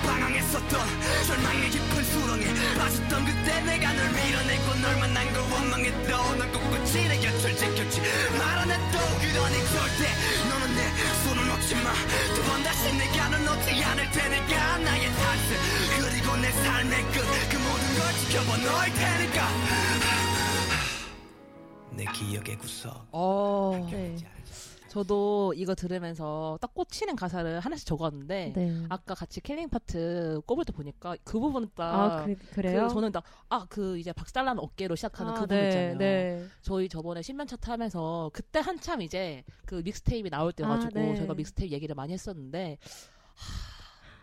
[0.07, 0.81] 방황했었던
[1.27, 2.45] 절망의 깊은 수렁에
[2.79, 8.01] 빠졌던 그때 내가 널 밀어내고 널 만난 걸 원망해도 넌 꿋꿋이 내 곁을 지켰지.
[8.39, 10.03] 말 안 해도 그러니 절대
[10.49, 10.81] 너는 내
[11.25, 15.59] 손을 놓지 마 두 번 다시 내가 널 놓지 않을 테니까 나의 탄생
[16.01, 17.25] 그리고 내 삶의 끝.
[17.51, 19.49] 그 모든 걸 지켜볼 너일 테니까.
[21.97, 24.17] 내 기억의 구석 어, 네.
[24.95, 28.83] 저도 이거 들으면서 딱 꽂히는 가사를 하나씩 적었는데 네.
[28.89, 32.87] 아까 같이 killing part 꼽을 때 보니까 그 부분 딱 아, 그, 그래요?
[32.89, 35.99] 그 저는 딱 아 그 이제 박살난 어깨로 시작하는 아, 그 부분 네, 있잖아요.
[35.99, 36.47] 네.
[36.63, 41.15] 저희 저번에 신면 차트 하면서 그때 한참 이제 그 mixtape이 나올 때여가지고 아, 네.
[41.17, 42.79] 저희가 믹스테이프 얘기를 많이 했었는데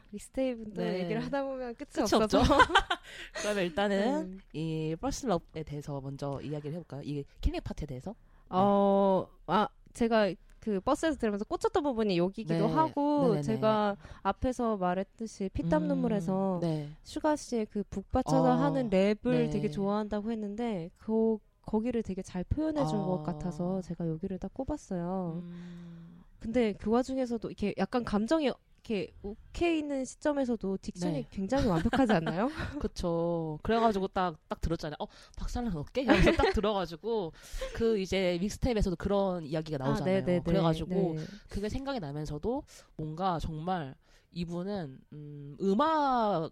[0.10, 1.00] mixtape도 네.
[1.02, 2.42] 얘기를 하다 보면 끝이, 끝이 없어서.
[3.42, 4.60] 그러면 일단은 네.
[4.60, 7.02] 이 First Love에 대해서 먼저 이야기를 해볼까요?
[7.04, 8.14] 이 killing part에 대해서.
[8.50, 12.74] 어, 아, 제가 그 버스에서 들으면서 꽂혔던 부분이 여기기도 네.
[12.74, 13.42] 하고 네네네.
[13.42, 16.90] 제가 앞에서 말했듯이 피땀 음, 눈물에서 네.
[17.04, 19.50] 슈가 씨의 그 북받쳐서 어, 하는 랩을 네.
[19.50, 23.24] 되게 좋아한다고 했는데 그 거기를 되게 잘 표현해 준것 아.
[23.24, 25.42] 같아서 제가 여기를 딱 꼽았어요.
[25.44, 28.52] 음, 근데 그 와중에서도 이렇게 약간 감정이
[28.84, 31.28] 이렇게 오케이 있는 시점에서도 딕션이 네.
[31.30, 32.50] 굉장히 완벽하지 않나요?
[32.82, 33.60] 그쵸.
[33.62, 34.96] 그래가지고 딱, 딱 들었잖아요.
[35.00, 35.06] 어,
[35.38, 36.04] 박살난 어깨?
[36.04, 37.32] 하면서 딱 들어가지고,
[37.74, 40.22] 그 이제 믹스테이프에서도 그런 이야기가 나오잖아요.
[40.22, 40.44] 네네네.
[40.44, 41.26] 그래가지고, 네.
[41.48, 42.64] 그게 생각이 나면서도
[42.96, 43.96] 뭔가 정말
[44.32, 46.50] 이분은, 음, 음악을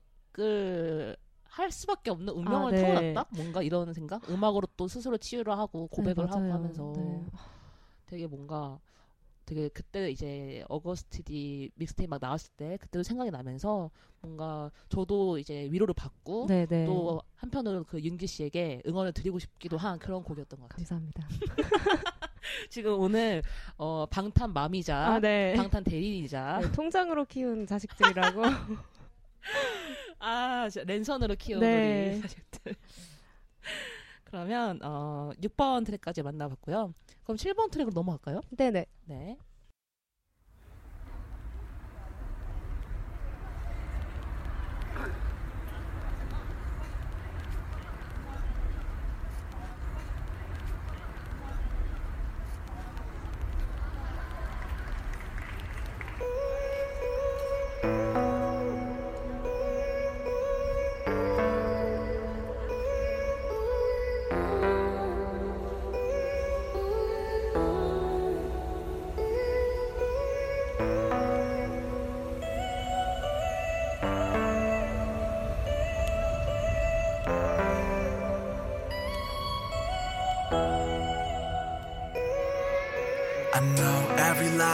[1.46, 2.82] 할 수밖에 없는 운명을 아, 네.
[2.82, 3.26] 태어났다?
[3.32, 4.30] 뭔가 이런 생각?
[4.30, 6.54] 음악으로 또 스스로 치유를 하고 고백을 네, 하고.
[6.54, 7.26] 하면서 네.
[8.06, 8.80] 되게 뭔가
[9.50, 13.89] 되게 그때 이제 어거스트디 믹스테이프 막 나왔을 때 그때도 생각이 나면서
[14.22, 16.86] 뭔가 저도 이제 위로를 받고 네네.
[16.86, 20.86] 또 한편으로는 그 윤기 씨에게 응원을 드리고 싶기도 한 그런 곡이었던 것 같아요.
[20.86, 21.28] 감사합니다.
[22.70, 23.41] 지금 오늘
[23.78, 25.56] 어, 방탄 맘이자 아, 네.
[25.56, 28.43] 방탄 대리이자 네, 통장으로 키운 자식들이라고.
[30.20, 32.12] 아 랜선으로 키운 네.
[32.12, 32.76] 우리 자식들.
[34.30, 36.94] 그러면 어, 6번 트랙까지 만나봤고요.
[37.24, 38.42] 그럼 7번 트랙으로 넘어갈까요?
[38.52, 38.86] 네네.
[39.06, 39.38] 네.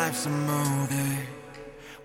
[0.05, 1.25] Life's a movie.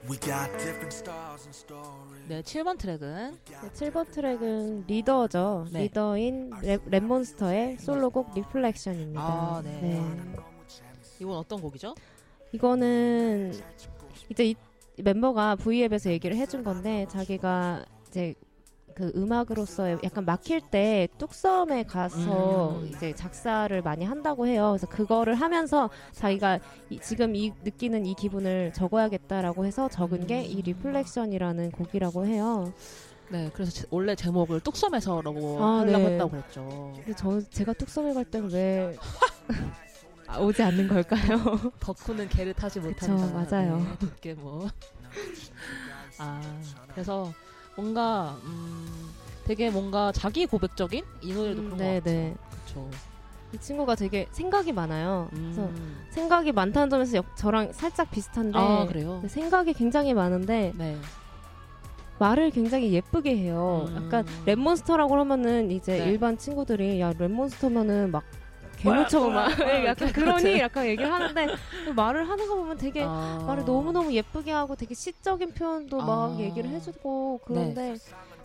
[0.09, 2.29] We got different stars and stories.
[2.29, 5.67] 네, 7번 트랙은 네, 7번 트랙은 리더죠.
[5.71, 5.83] 네.
[5.83, 9.21] 리더인 랩, 랩몬스터의 솔로곡 Reflection입니다.
[9.21, 10.03] 아, 네.
[11.21, 11.95] 이건 어떤 곡이죠?
[12.53, 13.53] 이거는
[14.31, 14.55] 이제 이
[15.03, 18.35] 멤버가 V앱에서 얘기를 해준 건데 자기가 이제
[19.01, 22.87] 그 음악으로서 약간 막힐 때 뚝섬에 가서 음.
[22.87, 24.69] 이제 작사를 많이 한다고 해요.
[24.73, 26.59] 그래서 그거를 하면서 자기가
[26.91, 32.75] 이- 지금 이 느끼는 이 기분을 적어야겠다라고 해서 적은 게 이 Reflection이라는 곡이라고 해요.
[33.31, 36.13] 네, 그래서 제- 원래 제목을 뚝섬에서라고 아, 하려고 네.
[36.13, 36.93] 했다고 그랬죠.
[36.97, 38.97] 근데 저 제가 뚝섬에 갈 땐 왜
[40.27, 41.39] 아, 오지 않는 걸까요?
[41.81, 43.27] 덕후는 계를 타지 못한다.
[43.33, 43.79] 맞아요.
[43.79, 44.69] 네, 덕계 뭐.
[46.19, 46.41] 아,
[46.93, 47.33] 그래서
[47.81, 49.09] 뭔가 음,
[49.45, 52.15] 되게 뭔가 자기 고백적인 이 노래도 그런 것 네, 같아요.
[52.15, 52.35] 네.
[52.51, 52.91] 그렇죠.
[53.55, 55.29] 이 친구가 되게 생각이 많아요.
[55.31, 56.05] 그래서 음.
[56.11, 58.87] 생각이 많다는 점에서 역- 저랑 살짝 비슷한데 아?
[58.87, 60.97] 근데 생각이 굉장히 많은데 네.
[62.21, 63.87] 말을 굉장히 예쁘게 해요.
[63.89, 63.97] 음.
[64.05, 66.11] 약간 랩몬스터라고 하면은 이제 네.
[66.11, 68.23] 일반 친구들이 야 랩몬스터면은 막
[68.81, 71.55] 괴물처럼 막 뭐야, 약간 그러니 약간 얘기를 하는데
[71.95, 73.43] 말을 하는 거 보면 되게 아.
[73.47, 76.05] 말을 너무 너무 예쁘게 하고 되게 시적인 표현도 아.
[76.05, 77.97] 막 얘기를 해주고 그런데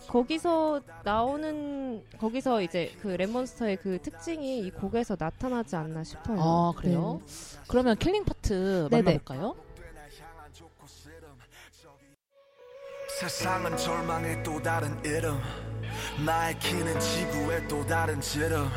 [0.08, 6.38] 거기서 나오는 거기서 이제 그 랩몬스터의 그 특징이 이 곡에서 나타나지 않나 싶어요.
[6.40, 7.20] 아 그래요?
[7.66, 9.02] 그러면 killing part 네네.
[9.02, 9.65] 만나볼까요?
[13.18, 15.40] 세상은 절망의 또 다른 이름.
[16.22, 18.70] 나의 키는 지구의 또 다른 지름.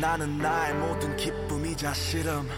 [0.00, 2.48] 나는 나의 모든 기쁨이자 시름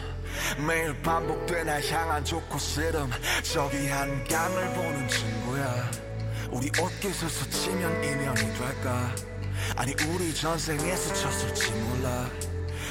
[0.64, 3.10] 매일 반복돼 날 향한 좋고 싫음
[3.42, 5.90] 저기 한강을 보는 친구야.
[6.52, 9.12] 우리 옷깃을 스치면 인연이 될까?
[9.74, 12.30] 아니 우리 전생에 스쳤을지 몰라.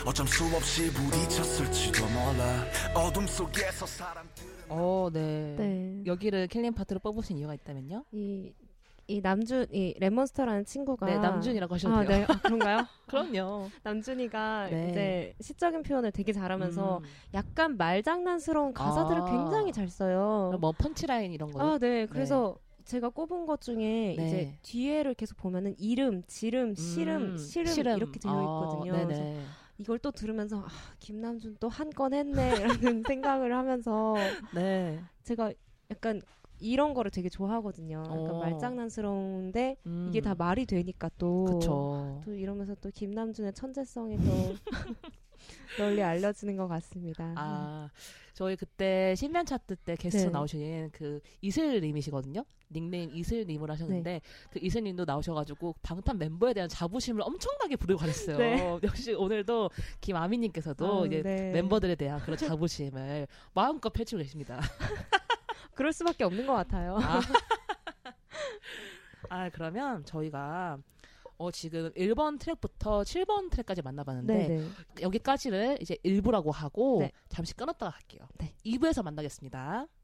[0.05, 2.65] 어쩜 수없이 부딪혔을지도 몰라.
[2.93, 4.28] 어둠 속에서 사람들
[4.70, 5.55] 어, 네.
[5.57, 6.03] 네.
[6.05, 8.05] 여기를 killing part로 뽑으신 이유가 있다면요?
[8.11, 8.53] 이,
[9.07, 11.05] 이 남준, 이 랩몬스터라는 친구가.
[11.05, 12.26] 네, 남준이라고 하셔도 아, 돼요.
[12.28, 12.34] 네.
[12.34, 12.78] 아, 그런가요?
[13.07, 13.70] 그럼요.
[13.84, 14.89] 남준이가 네.
[14.89, 17.03] 이제 시적인 표현을 되게 잘하면서 음.
[17.34, 19.26] 약간 말장난스러운 가사들을 아.
[19.26, 20.55] 굉장히 잘 써요.
[20.59, 21.63] 뭐 punchline 이런 거요?
[21.63, 22.05] 아, 네.
[22.05, 24.26] 그래서 제가 꼽은 것 중에 네.
[24.26, 28.93] 이제 뒤에를 계속 보면은 이름, 지름, 시름, 음, 시름, 이렇게 되어 아, 있거든요.
[28.93, 29.43] 네네.
[29.80, 30.67] 이걸 또 들으면서 아,
[30.99, 34.15] 김남준 또 한 건 했네라는 생각을 하면서
[34.53, 35.01] 네.
[35.23, 35.53] 제가
[35.89, 36.21] 약간
[36.59, 38.03] 이런 거를 되게 좋아하거든요.
[38.03, 38.39] 약간 어.
[38.39, 40.05] 말장난스러운데 음.
[40.09, 41.45] 이게 다 말이 되니까 또.
[41.45, 42.21] 그쵸.
[42.25, 44.53] 또 이러면서 또 김남준의 천재성이 또
[45.78, 47.34] 널리 알려지는 것 같습니다.
[47.36, 47.89] 아,
[48.34, 50.30] 저희 그때 신면 차트 때 게스트 네.
[50.30, 52.45] 나오신 그 이슬님이시거든요.
[52.72, 54.22] 닉네임 이슬님을 하셨는데 네.
[54.52, 58.38] 그 이슬님도 나오셔가지고 방탄 멤버에 대한 자부심을 엄청나게 부르고 가셨어요.
[58.38, 58.80] 네.
[58.84, 59.72] 역시 오늘도
[60.02, 61.52] 김아미님께서도 아, 이제 네.
[61.52, 64.60] 멤버들에 대한 그런 자부심을 마음껏 펼치고 계십니다.
[65.74, 66.97] 그럴 수밖에 없는 것 같아요.
[67.02, 67.22] 아,
[69.30, 70.78] 아, 그러면 저희가
[71.39, 74.65] 어, 지금 1번 트랙부터 7번 트랙까지 만나봤는데 네네.
[75.01, 77.11] 여기까지를 이제 일부라고 하고 네.
[77.29, 78.27] 잠시 끊었다가 갈게요.
[78.37, 78.53] 네.
[78.65, 79.87] 2부에서 만나겠습니다.